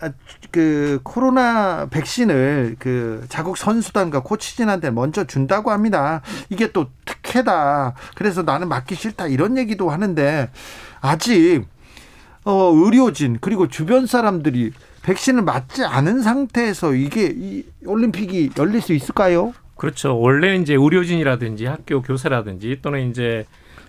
[0.50, 6.22] 그 코로나 백신을 그 자국 선수단과 코치진한테 먼저 준다고 합니다.
[6.50, 7.94] 이게 또 특혜다.
[8.16, 10.50] 그래서 나는 맞기 싫다 이런 얘기도 하는데
[11.00, 11.64] 아직
[12.44, 14.72] 어 의료진 그리고 주변 사람들이
[15.02, 19.52] 백신을 맞지 않은 상태에서 이게 이 올림픽이 열릴 수 있을까요?
[19.76, 20.18] 그렇죠.
[20.18, 23.46] 원래 이제 의료진이라든지 학교 교사라든지 또는 이제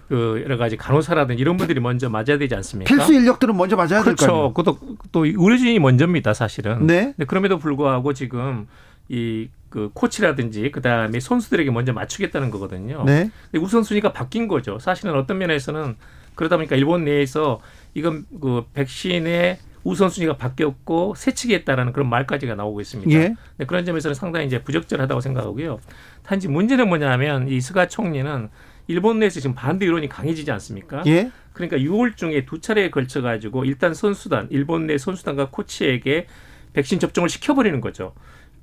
[0.08, 2.94] 그 여러 가지 간호사라든지 이런 분들이 먼저 맞아야 되지 않습니까?
[2.94, 4.26] 필수 인력들은 먼저 맞아야 그렇죠.
[4.26, 4.54] 될까요?
[4.54, 4.80] 그렇죠.
[5.12, 6.88] 또 의료진이 먼저입니다, 사실은.
[6.88, 7.14] 네.
[7.28, 8.68] 그럼에도 불구하고 지금
[9.10, 13.04] 이 그 코치라든지 그다음에 선수들에게 먼저 맞추겠다는 거거든요.
[13.06, 13.30] 네.
[13.54, 14.80] 우선순위가 바뀐 거죠.
[14.80, 15.96] 사실은 어떤 면에서는
[16.36, 17.62] 그러다 보니까 일본 내에서
[17.94, 23.12] 이건 그 백신의 우선순위가 바뀌었고 새치기했다라는 그런 말까지가 나오고 있습니다.
[23.12, 23.36] 예.
[23.58, 25.80] 네, 그런 점에서는 상당히 이제 부적절하다고 생각하고요.
[26.24, 28.50] 단지 문제는 뭐냐면 이 스가 총리는
[28.88, 31.04] 일본 내에서 지금 반대 여론이 강해지지 않습니까?
[31.08, 31.32] 예.
[31.54, 36.28] 그러니까 6월 중에 두 차례에 걸쳐 가지고 일단 선수단, 일본 내 선수단과 코치에게
[36.74, 38.14] 백신 접종을 시켜버리는 거죠.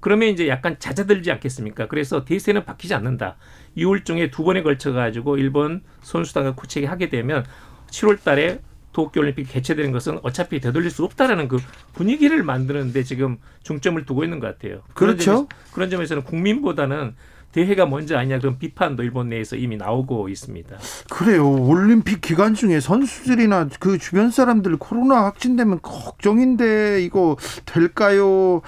[0.01, 1.89] 그러면 이제 약간 잦아들지 않겠습니까?
[1.89, 3.37] 그래서 대세는 바뀌지 않는다.
[3.77, 7.45] 6월 중에 두 번에 걸쳐 가지고 일본 선수단과 코치에게 하게 되면
[7.91, 8.61] 7월 달에
[8.97, 11.59] 도쿄올림픽이 개최되는 것은 어차피 되돌릴 수 없다라는 그
[11.93, 14.81] 분위기를 만드는데 지금 중점을 두고 있는 것 같아요.
[14.95, 14.95] 그렇죠.
[14.95, 17.15] 그런, 점에서, 그런 점에서 는 국민보다는
[17.53, 20.79] 대회가 먼저 아니냐 그런 비판도 일본 내에서 이미 나오고 있습니다.
[21.11, 21.51] 그래요.
[21.51, 27.37] 올림픽 기간 중에 선수들이나 그 주변 사람들 코로나 확진되면 걱정인데 이거
[27.67, 28.63] 될까요?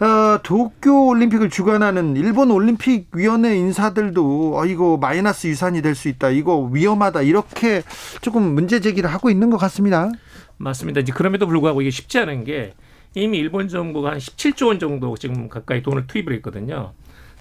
[0.00, 6.30] 어, 도쿄 올림픽을 주관하는 일본 올림픽 위원회 인사들도 어, 이거 마이너스 유산이 될 수 있다.
[6.30, 7.22] 이거 위험하다.
[7.22, 7.82] 이렇게
[8.22, 10.10] 조금 문제 제기를 하고 있는 것 같습니다.
[10.56, 11.00] 맞습니다.
[11.00, 12.72] 이제 그럼에도 불구하고 이게 쉽지 않은 게
[13.14, 16.92] 이미 일본 정부가 한 17조 원 정도 지금 가까이 돈을 투입을 했거든요.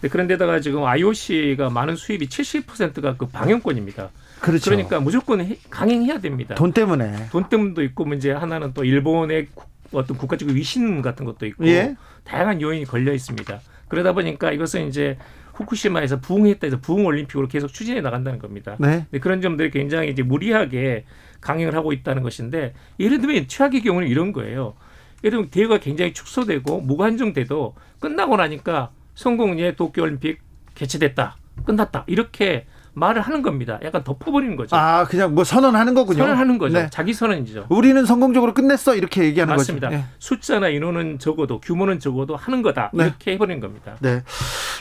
[0.01, 4.09] 그런데다가 지금 IOC가 많은 수입이 70%가 그 방영권입니다.
[4.39, 4.71] 그렇죠.
[4.71, 6.55] 그러니까 무조건 강행해야 됩니다.
[6.55, 7.27] 돈 때문에.
[7.31, 9.47] 돈 때문도 있고 문제 하나는 또 일본의
[9.91, 11.95] 어떤 국가적 위신 같은 것도 있고 예?
[12.23, 13.59] 다양한 요인이 걸려 있습니다.
[13.87, 15.17] 그러다 보니까 이것은 이제
[15.53, 18.77] 후쿠시마에서 부흥했다 해서 부흥 올림픽으로 계속 추진해 나간다는 겁니다.
[18.79, 19.05] 네.
[19.19, 21.05] 그런 점들이 굉장히 이제 무리하게
[21.41, 24.75] 강행을 하고 있다는 것인데 예를 들면 최악의 경우는 이런 거예요.
[25.23, 30.39] 예를 들면 대회가 굉장히 축소되고 무관중돼도 끝나고 나니까 성공리에 도쿄 올림픽
[30.75, 31.37] 개최됐다.
[31.65, 32.05] 끝났다.
[32.07, 33.79] 이렇게 말을 하는 겁니다.
[33.83, 34.75] 약간 덮어버리는 거죠.
[34.75, 36.19] 아, 그냥 뭐 선언하는 거군요.
[36.19, 36.77] 선언하는 거죠.
[36.77, 36.87] 네.
[36.91, 37.67] 자기 선언이죠.
[37.69, 38.95] 우리는 성공적으로 끝냈어.
[38.95, 39.89] 이렇게 얘기하는 맞습니다.
[39.89, 39.99] 거죠.
[39.99, 40.05] 네.
[40.19, 42.91] 숫자나 인원은 적어도 규모는 적어도 하는 거다.
[42.93, 43.05] 네.
[43.05, 43.95] 이렇게 해버리는 겁니다.
[43.99, 44.23] 네.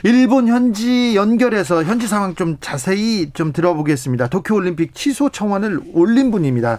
[0.05, 4.29] 일본 현지 연결해서 현지 상황 좀 자세히 좀 들어보겠습니다.
[4.29, 6.79] 도쿄올림픽 취소 청원을 올린 분입니다.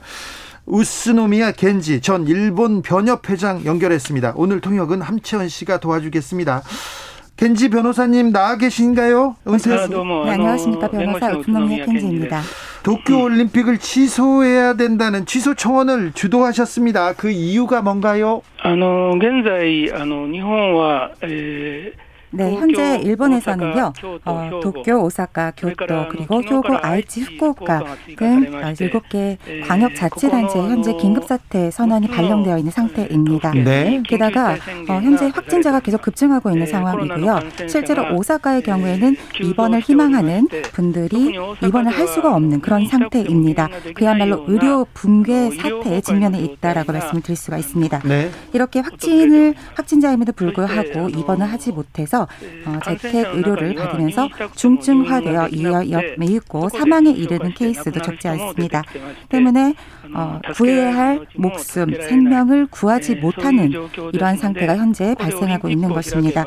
[0.66, 4.34] 우스노미야 겐지 전 일본 변협 회장 연결했습니다.
[4.36, 6.62] 오늘 통역은 함채원 씨가 도와주겠습니다.
[7.39, 9.37] 겐지 변호사님 나와 계신가요?
[9.49, 12.41] 은퇴 아, 네, 안녕하십니까 변호사 우스노미야 겐지입니다.
[12.85, 17.15] 도쿄 올림픽을 취소해야 된다는 취소 청원을 주도하셨습니다.
[17.15, 18.43] 그 이유가 뭔가요?
[18.63, 23.94] あの現在あの日本は、えー 네, 현재 일본에서는요,
[24.26, 27.84] 어, 도쿄, 오사카, 교토, 그리고 효고, 아이치, 후쿠오카
[28.18, 33.52] 등 7개 광역 자치단체 현재 긴급사태 선언이 발령되어 있는 상태입니다.
[33.54, 34.04] 네.
[34.08, 34.54] 게다가
[34.88, 37.40] 어, 현재 확진자가 계속 급증하고 있는 상황이고요.
[37.68, 43.70] 실제로 오사카의 경우에는 입원을 희망하는 분들이 입원을 할 수가 없는 그런 상태입니다.
[43.96, 48.00] 그야말로 의료 붕괴 사태에 직면해 있다라고 말씀드릴 수가 있습니다.
[48.06, 48.30] 네.
[48.54, 52.28] 이렇게 확진을 확진자임에도 불구하고 입원을 하지 못해서 통해서
[52.66, 58.84] 어, 재택 의료를 받으면서 중증화되어 이어 매입고 사망에 이르는 케이스도 적지 않습니다.
[59.30, 59.76] 때문에
[60.14, 63.72] 어, 구해야 할 목숨, 생명을 구하지 못하는
[64.12, 66.46] 이러한 상태가 현재 발생하고 있는 것입니다.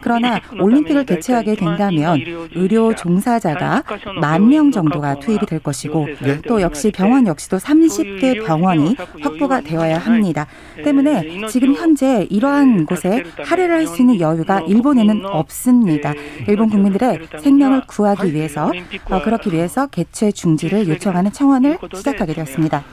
[0.00, 2.20] 그러나 올림픽을 개최하게 된다면
[2.54, 3.82] 의료 종사자가
[4.20, 6.06] 만 명 정도가 투입이 될 것이고
[6.46, 10.46] 또 역시 병원 역시도 30개 병원이 확보가 되어야 합니다.
[10.84, 16.12] 때문에 지금 현재 이러한 곳에 할애를 할 수 있는 여유가 일본에는 없습니다.
[16.48, 18.70] 일본 국민들의 생명을 구하기 위해서
[19.10, 22.84] 어, 그렇기 위해서 개최 중지를 요청하는 청원을 시작하게 되었습니다.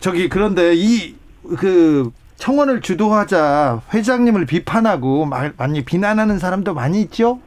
[0.00, 5.26] 저기 그런데 이그 청원을 주도하자 회장님을 비판하고
[5.56, 7.38] 많이 비난하는 사람도 많이 있죠?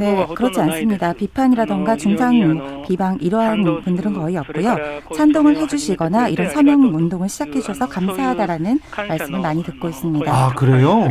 [0.00, 1.12] 네, 그렇지 않습니다.
[1.12, 4.76] 비판이라던가 중상 비방 이러한 분들은 거의 없고요.
[5.14, 10.32] 찬동을 해주시거나 이런 서명 운동을 시작해 주셔서 감사하다라는 말씀을 많이 듣고 있습니다.
[10.32, 11.08] 아 그래요?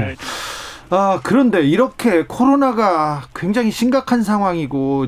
[0.89, 5.07] 아, 그런데 이렇게 코로나가 굉장히 심각한 상황이고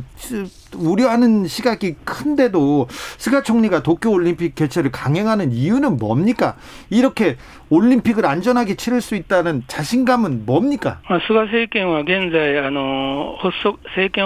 [0.76, 6.56] 우려하는 시각이 큰데도 스가 총리가 도쿄 올림픽 개최를 강행하는 이유는 뭡니까?
[6.90, 7.36] 이렇게
[7.70, 11.00] 올림픽을 안전하게 치를 수 있다는 자신감은 뭡니까?
[11.04, 11.04] 스가
[11.46, 14.26] 정권은 현재 정권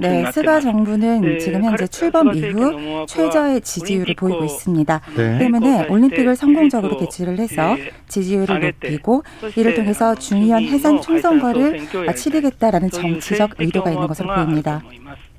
[0.00, 5.00] 네, 스가 정부는 지금 현재 출범 이후 최저의 지지율을 보이고 있습니다.
[5.16, 5.38] 네.
[5.38, 7.76] 때문에 올림픽을 성공적으로 개최를 해서
[8.08, 9.22] 지지율을 높이고
[9.56, 14.81] 이를 통해서 중의원 해산 총선거를 치르겠다라는 정치적 의도가 있는 것 으로 보입니다.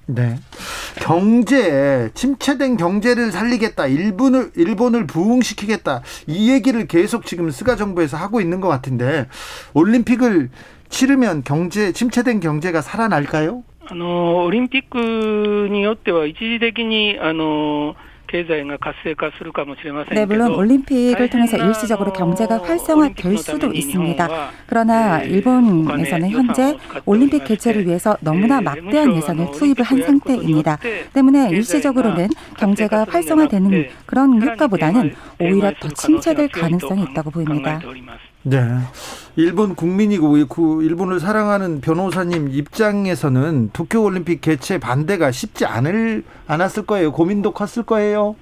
[0.06, 0.36] 네.
[0.96, 3.86] 경제 침체된 경제를 살리겠다.
[3.86, 6.02] 일본을 일본을 부흥시키겠다.
[6.26, 9.28] 이 얘기를 계속 지금 스가 정부에서 하고 있는 것 같은데
[9.74, 10.50] 올림픽을
[10.88, 13.64] 치르면 경제 침체된 경제가 살아날까요?
[13.84, 17.96] あのオリンピックによっては一時的にあの
[20.13, 24.27] 네, 물론 올림픽을 통해서 일시적으로 경제가 활성화될 수도 있습니다.
[24.67, 30.77] 그러나 일본에서는 현재 올림픽 개최를 위해서 너무나 막대한 예산을 투입을 한 상태입니다.
[31.13, 33.69] 때문에 일시적으로는 경제가 활성화되는
[34.05, 37.79] 그런 효과보다는 오히려 더 침체될 가능성이 있다고 보입니다.
[38.46, 38.58] 네.
[39.36, 47.12] 일본 국민이고 그 일본을 사랑하는 변호사님 입장에서는 도쿄 올림픽 개최 반대가 쉽지 않을 않았을 거예요.
[47.12, 48.36] 고민도 컸을 거예요.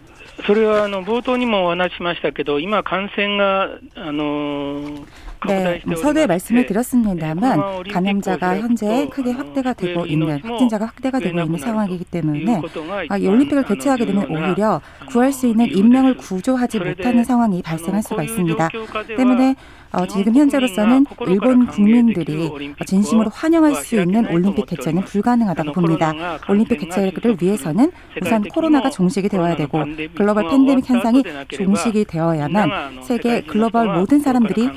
[0.46, 5.04] それはあの冒頭にもお話しましたけど、今、感染があの
[5.48, 11.58] 네, 뭐 서두에 말씀을 드렸습니다만 감염자가 현재 크게 확대가 되고 있는 확진자가 확대가 되고 있는
[11.58, 12.60] 상황이기 때문에
[13.08, 18.22] 아, 이 올림픽을 개최하게 되면 오히려 구할 수 있는 인명을 구조하지 못하는 상황이 발생할 수가
[18.22, 18.68] 있습니다.
[19.16, 19.56] 때문에
[19.95, 22.51] 어, 지금 현재로서는 일본 국민들이
[22.85, 26.13] 진심으로 환영할 수 있는 올림픽 개최는 불가능하다고 봅니다.
[26.49, 27.91] 올림픽 개최를 위해서는
[28.21, 29.83] 우선 코로나가 종식이 되어야 되고
[30.15, 34.69] 글로벌 팬데믹 현상이 종식이 되어야만 세계 글로벌 모든 사람들이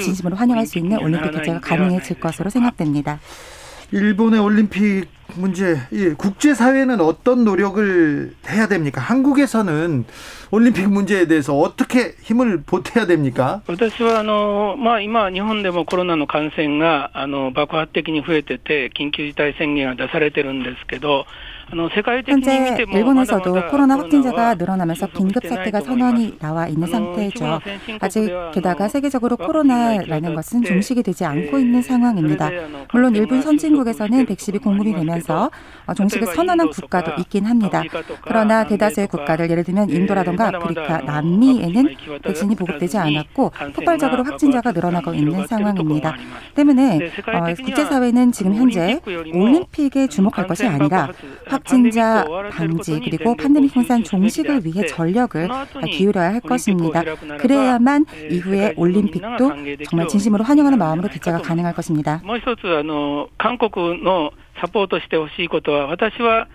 [0.00, 3.18] 진심으로 환영할 수 있는 올림픽 개최가 가능해질 것으로 생각됩니다.
[3.91, 9.01] 일본의 올림픽 문제, 예, 국제 사회는 어떤 노력을 해야 됩니까?
[9.01, 10.05] 한국에서는
[10.51, 13.61] 올림픽 문제에 대해서 어떻게 힘을 보태야 됩니까?
[13.67, 21.25] 私はあのまあ今日本でもコロナの感染があの爆発的に増えてて緊急事態宣言が出されてるんですけど
[22.26, 27.60] 현재 일본에서도 코로나 확진자가 늘어나면서 긴급 사태가 선언이 나와 있는 상태죠.
[28.00, 32.50] 아직 게다가 세계적으로 코로나라는 것은 종식이 되지 않고 있는 상황입니다.
[32.92, 35.50] 물론 일부 선진국에서는 백신이 공급이 되면서
[35.96, 37.82] 종식을 선언한 국가도 있긴 합니다.
[38.22, 45.46] 그러나 대다수의 국가들 예를 들면 인도라던가 아프리카, 남미에는 백신이 보급되지 않았고 폭발적으로 확진자가 늘어나고 있는
[45.46, 46.16] 상황입니다.
[46.54, 49.00] 때문에 어, 국제사회는 지금 현재
[49.32, 51.08] 올림픽에 주목할 것이 아니라
[51.59, 55.49] 확진자 방지 그리고 팬데믹 현상 종식을 위해 전력을
[55.91, 57.03] 기울여야 할 것입니다.
[57.39, 59.51] 그래야만 이후에 올림픽도
[59.89, 62.21] 정말 진심으로 환영하는 마음으로 개최가 가능할 것입니다.
[62.23, 62.61] もう一つ
[63.37, 64.31] 韓国の
[64.61, 66.47] サポートしてほしいことは私は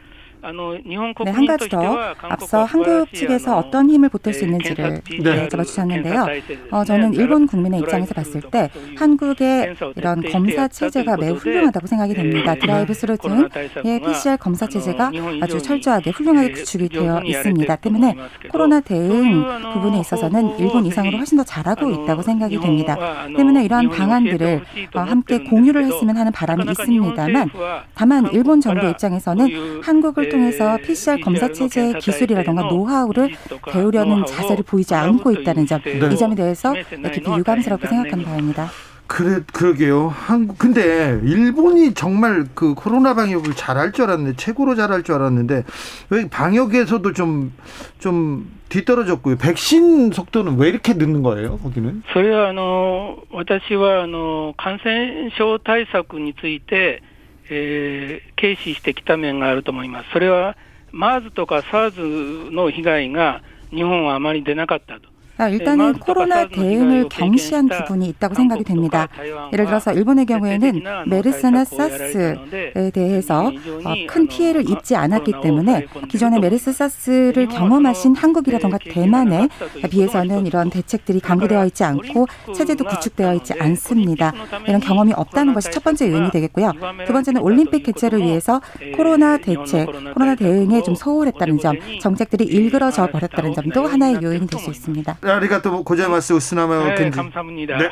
[1.26, 5.48] 네, 한 가지 더 앞서 한국 측에서 어떤 힘을 보탤 수 있는지를 네.
[5.48, 6.28] 여쭤봐 주셨는데요.
[6.72, 12.56] 어, 저는 일본 국민의 입장에서 봤을 때 한국의 이런 검사 체제가 매우 훌륭하다고 생각이 됩니다.
[12.56, 17.76] 드라이브 스루 등의 PCR 검사 체제가 아주 철저하게 훌륭하게 구축이 되어 있습니다.
[17.78, 18.16] 때문에
[18.52, 23.26] 코로나 대응 부분에 있어서는 일본 이상으로 훨씬 더 잘하고 있다고 생각이 됩니다.
[23.36, 24.62] 때문에 이러한 방안들을
[24.94, 27.50] 어, 함께 공유를 했으면 하는 바람이 있습니다만
[27.96, 33.31] 다만 일본 정부 입장에서는 한국을 통해서 PCR 검사 체제의 기술이라던가 노하우를
[33.71, 35.99] 배우려는 자세를 보이지 않고 있다는 점, 네.
[36.13, 36.75] 이 점에 대해서
[37.13, 38.71] 깊이 유감스럽게 생각하는 바입니다.
[39.11, 40.07] 그래 그러게요.
[40.07, 45.65] 한국 근데 일본이 정말 그 코로나 방역을 잘할 줄 알았는데 최고로 잘할 줄 알았는데
[46.11, 47.53] 왜 방역에서도 좀좀
[47.99, 49.37] 좀 뒤떨어졌고요.
[49.37, 51.59] 백신 속도는 왜 이렇게 늦는 거예요?
[51.59, 52.05] 거기는?
[52.13, 57.03] それはあの私はあの感染症対策について
[57.50, 60.10] えー、軽視してきた面があると思います。
[60.12, 60.58] それは
[60.92, 65.15] マーズとかサーズの被害が日本はあまり出なかったと。
[65.38, 69.08] 아, 일단은 코로나 대응을 경시한 부분이 있다고 생각이 됩니다.
[69.52, 76.72] 예를 들어서 일본의 경우에는 메르스나 사스에 대해서 어, 큰 피해를 입지 않았기 때문에 기존의 메르스
[76.72, 79.50] 사스를 경험하신 한국이라던가 대만에
[79.90, 84.32] 비해서는 이런 대책들이 강구되어 있지 않고 체제도 구축되어 있지 않습니다.
[84.68, 86.72] 이런 경험이 없다는 것이 첫 번째 요인이 되겠고요.
[87.06, 88.62] 두 번째는 올림픽 개최를 위해서
[88.96, 94.70] 코로나 대책, 코로나 대응에 좀 소홀했다는 점, 정책들이 일그러져 버렸다는 점도 하나의 요인이 될 수
[94.72, 95.18] 있습니다.
[95.30, 97.78] 아리가또 고자마스 우스나마 네, 감사합니다.
[97.78, 97.90] 네.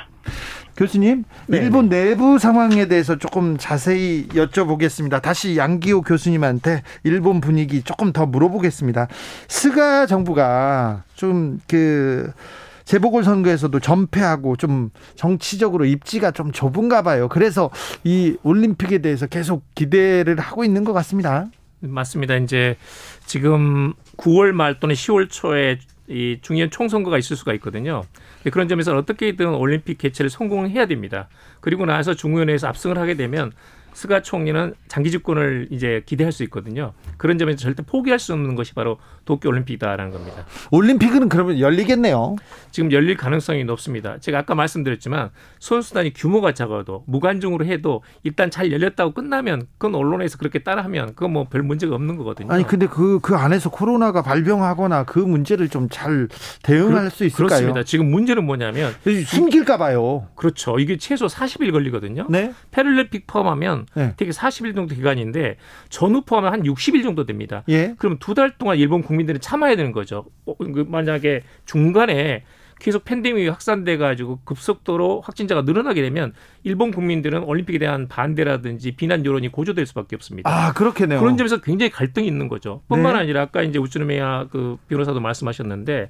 [0.75, 1.57] 교수님, 네.
[1.57, 5.21] 일본 내부 상황에 대해서 조금 자세히 여쭤보겠습니다.
[5.21, 9.07] 다시 양기호 교수님한테 일본 분위기 조금 더 물어보겠습니다.
[9.47, 12.31] 스가 정부가 좀 그
[12.85, 17.29] 재보궐 선거에서도 전패하고 좀 정치적으로 입지가 좀 좁은가 봐요.
[17.29, 17.69] 그래서
[18.03, 21.47] 이 올림픽에 대해서 계속 기대를 하고 있는 것 같습니다.
[21.79, 22.35] 맞습니다.
[22.35, 22.77] 이제
[23.25, 28.03] 지금 9월 말 또는 10월 초에 이 중요한 총선거가 있을 수가 있거든요.
[28.51, 31.29] 그런 점에서 어떻게든 올림픽 개최를 성공해야 됩니다.
[31.61, 33.51] 그리고 나서 중의원회에서 압승을 하게 되면
[33.93, 36.93] 스가 총리는 장기 집권을 이제 기대할 수 있거든요.
[37.17, 40.45] 그런 점에서 절대 포기할 수 없는 것이 바로 도쿄 올림픽이다라는 겁니다.
[40.71, 42.35] 올림픽은 그러면 열리겠네요.
[42.71, 44.17] 지금 열릴 가능성이 높습니다.
[44.19, 45.29] 제가 아까 말씀드렸지만
[45.59, 51.43] 선수단이 규모가 작아도 무관중으로 해도 일단 잘 열렸다고 끝나면 그건 언론에서 그렇게 따라하면 그건 뭐
[51.45, 52.51] 별 문제가 없는 거거든요.
[52.51, 56.27] 아니 근데 그그 그 안에서 코로나가 발병하거나 그 문제를 좀 잘
[56.63, 57.47] 대응할 그, 수 있을까요?
[57.47, 57.83] 그렇습니다.
[57.83, 58.93] 지금 문제는 뭐냐면
[59.25, 60.27] 숨길까 봐요.
[60.35, 60.79] 그렇죠.
[60.79, 62.25] 이게 최소 40일 걸리거든요.
[62.29, 62.53] 네?
[62.71, 64.13] 패럴림픽 포함하면 네.
[64.17, 65.57] 되게 40일 정도 기간인데
[65.89, 67.63] 전후 포함하면 한 60일 정도 됩니다.
[67.69, 67.95] 예?
[67.97, 70.25] 그럼 두 달 동안 일본 국민들은 참아야 되는 거죠.
[70.45, 72.43] 어, 그 만약에 중간에
[72.79, 79.49] 계속 팬데믹이 확산돼 가지고 급속도로 확진자가 늘어나게 되면 일본 국민들은 올림픽에 대한 반대라든지 비난 여론이
[79.49, 80.49] 고조될 수밖에 없습니다.
[80.49, 81.19] 아 그렇겠네요.
[81.21, 82.81] 그런 점에서 굉장히 갈등이 있는 거죠.
[82.89, 83.19] 뿐만 네.
[83.19, 86.09] 아니라 아까 이제 우츠노미야 그 변호사도 말씀하셨는데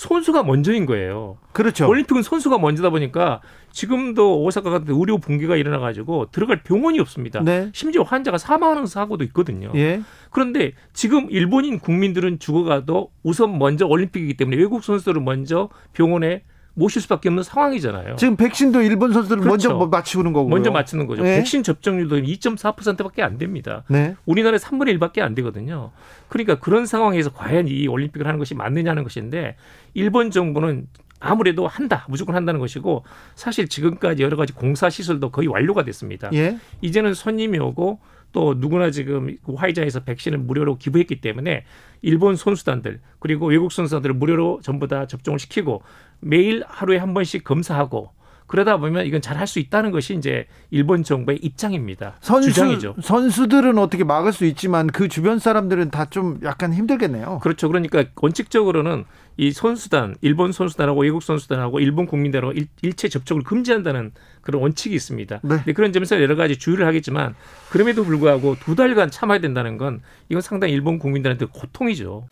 [0.00, 1.36] 선수가 먼저인 거예요.
[1.52, 1.86] 그렇죠.
[1.86, 7.42] 올림픽은 선수가 먼저다 보니까 지금도 오사카 같은 의료 붕괴가 일어나 가지고 들어갈 병원이 없습니다.
[7.42, 7.68] 네.
[7.74, 9.70] 심지어 환자가 사망하는 사고도 있거든요.
[9.74, 10.00] 예.
[10.30, 16.44] 그런데 지금 일본인 국민들은 죽어가도 우선 먼저 올림픽이기 때문에 외국 선수들을 먼저 병원에
[16.74, 18.16] 모실 수밖에 없는 상황이잖아요.
[18.16, 19.50] 지금 백신도 일본 선수들 그렇죠.
[19.50, 21.22] 먼저 뭐 맞추는 거고 먼저 맞추는 거죠.
[21.22, 21.36] 네.
[21.36, 23.84] 백신 접종률도 2.4%밖에 안 됩니다.
[23.88, 24.14] 네.
[24.26, 25.90] 우리나라에 3분의 1밖에 안 되거든요.
[26.28, 29.56] 그러니까 그런 상황에서 과연 이 올림픽을 하는 것이 맞느냐는 것인데
[29.94, 30.86] 일본 정부는
[31.20, 33.04] 아무래도 한다 무조건 한다는 것이고
[33.34, 36.30] 사실 지금까지 여러 가지 공사 시설도 거의 완료가 됐습니다.
[36.32, 36.58] 예.
[36.80, 38.00] 이제는 손님이 오고
[38.32, 41.64] 또 누구나 지금 화이자에서 백신을 무료로 기부했기 때문에
[42.02, 45.82] 일본 선수단들 그리고 외국 선수단들을 무료로 전부 다 접종을 시키고
[46.20, 48.12] 매일 하루에 한 번씩 검사하고
[48.46, 52.16] 그러다 보면 이건 잘 할 수 있다는 것이 이제 일본 정부의 입장입니다.
[52.20, 52.96] 선수, 주장이죠.
[53.00, 57.38] 선수들은 어떻게 막을 수 있지만 그 주변 사람들은 다 좀 약간 힘들겠네요.
[57.42, 57.68] 그렇죠.
[57.68, 59.04] 그러니까 원칙적으로는
[59.40, 64.12] 이 선수단, 일본 선수단하고 외국 선수단하고 일본 국민들하고 일, 체 접촉을 금지한다는
[64.42, 65.40] 그런 원칙이 있습니다.
[65.42, 65.72] 네.
[65.72, 67.34] 그런 점에서 여러 가지 주의를 하겠지만
[67.70, 72.28] 그럼에도 불구하고 두 달간 참아야 된다는 건 이건 상당히 일본 국민들한테 고통이죠.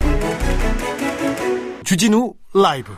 [1.83, 2.93] 주진우 라이브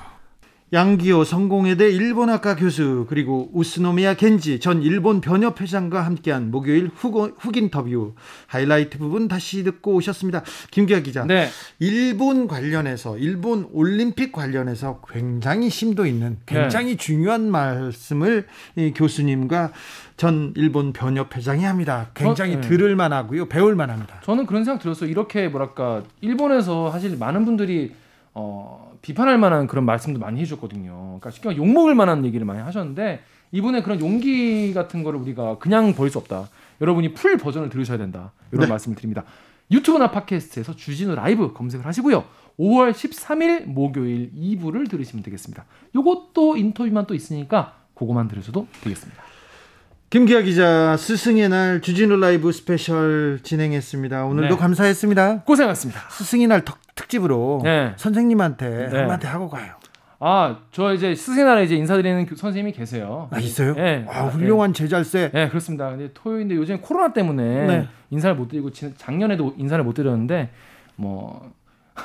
[0.74, 7.58] 양기호 성공회대 일본학과 교수 그리고 우스노미야 겐지 전 일본 변협 회장과 함께한 목요일 훅, 훅
[7.58, 8.14] 인터뷰
[8.48, 10.44] 하이라이트 부분 다시 듣고 오셨습니다.
[10.72, 11.26] 김기아 기자.
[11.26, 11.50] 네.
[11.80, 16.98] 일본 관련해서 일본 올림픽 관련해서 굉장히 심도 있는 굉장히 네.
[16.98, 18.48] 중요한 말씀을
[18.78, 19.74] 이 교수님과
[20.16, 22.12] 전 일본 변협 회장이 합니다.
[22.14, 22.70] 굉장히 어, 네.
[22.70, 23.50] 들을 만하고요.
[23.50, 24.22] 배울 만합니다.
[24.24, 25.10] 저는 그런 생각 들었어요.
[25.10, 27.92] 이렇게 뭐랄까 일본에서 사실 많은 분들이
[28.34, 31.20] 어, 비판할 만한 그런 말씀도 많이 해줬거든요.
[31.20, 33.22] 그러니까 쉽게 말해 욕먹을 만한 얘기를 많이 하셨는데
[33.52, 36.50] 이분의 그런 용기 같은 거를 우리가 그냥 버릴 수 없다.
[36.80, 38.32] 여러분이 풀 버전을 들으셔야 된다.
[38.52, 38.70] 이런 네.
[38.70, 39.24] 말씀을 드립니다.
[39.72, 42.26] 유튜브나 팟캐스트에서 주진우 라이브 검색을 하시고요.
[42.60, 45.66] 5월 13일 목요일 2부를 들으시면 되겠습니다.
[45.96, 49.24] 요것도 인터뷰만 또 있으니까 그거만 들으셔도 되겠습니다.
[50.12, 54.26] 김기화 기자 스승의 날 주진우 라이브 스페셜 진행했습니다.
[54.26, 54.60] 오늘도 네.
[54.60, 55.44] 감사했습니다.
[55.44, 56.02] 고생하셨습니다.
[56.10, 57.94] 스승의 날 특집으로 네.
[57.96, 58.98] 선생님한테 네.
[59.00, 59.76] 한마디 하고 가요.
[60.20, 63.30] 아, 저 이제 스승의 날에 이제 인사드리는 선생님이 계세요.
[63.32, 63.74] 아, 있어요?
[63.76, 64.06] 네.
[64.10, 65.32] 아, 훌륭한 제자일세.
[65.34, 65.90] 네, 그렇습니다.
[65.92, 67.88] 근데 토요일인데 요즘 코로나 때문에 네.
[68.10, 70.50] 인사를 못 드리고 작년에도 인사를 못 드렸는데
[70.98, 71.54] 뭐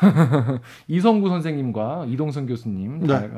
[0.89, 3.31] 이성구 선생님과 이동선 교수님 네.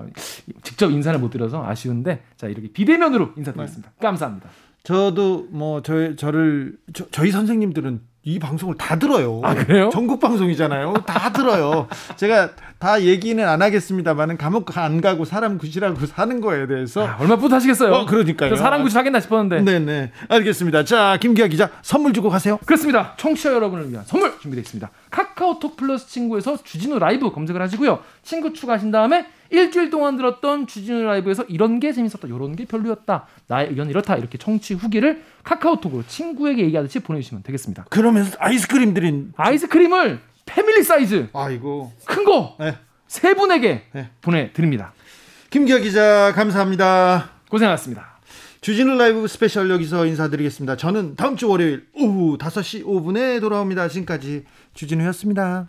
[0.62, 3.90] 직접 인사를 못 드려서 아쉬운데 자 이렇게 비대면으로 인사드리겠습니다.
[3.90, 3.96] 네.
[4.00, 4.48] 감사합니다.
[4.84, 9.40] 저도 뭐 저, 저를 저, 저희 선생님들은 이 방송을 다 들어요.
[9.42, 9.88] 아, 그래요?
[9.90, 10.92] 전국 방송이잖아요.
[11.06, 11.88] 다 들어요.
[12.16, 17.36] 제가 다 얘기는 안 하겠습니다만은 감옥 안 가고 사람 구실하고 사는 거에 대해서 아, 얼마
[17.36, 17.92] 뿌듯하시겠어요.
[17.92, 18.54] 어, 그러니까요.
[18.56, 19.62] 사람 구실하겠나 싶었는데.
[19.62, 20.12] 네 네.
[20.28, 20.84] 알겠습니다.
[20.84, 22.58] 자, 김기아 기자 선물 주고 가세요.
[22.66, 23.14] 그렇습니다.
[23.16, 24.90] 청취자 여러분을 위한 선물 준비되어 있습니다.
[25.10, 28.00] 카카오톡 플러스 친구에서 주진우 라이브 검색을 하시고요.
[28.22, 33.68] 친구 추가하신 다음에 일주일 동안 들었던 주진우 라이브에서 이런 게 재밌었다, 이런 게 별로였다, 나의
[33.70, 37.86] 의견 이렇다 이렇게 청취 후기를 카카오톡으로 친구에게 얘기하듯이 보내주시면 되겠습니다.
[37.88, 43.34] 그러면서 아이스크림 드린 아이스크림을 family size 아이고 큰 거네 네.
[43.34, 44.10] 분에게 네.
[44.20, 44.92] 보내드립니다.
[45.50, 47.30] 김기화 기자 감사합니다.
[47.50, 48.18] 고생하셨습니다.
[48.60, 50.76] 주진우 라이브 스페셜 여기서 인사드리겠습니다.
[50.76, 53.88] 저는 다음 주 월요일 오후 5시 5분에 돌아옵니다.
[53.88, 54.44] 지금까지
[54.74, 55.66] 주진우였습니다.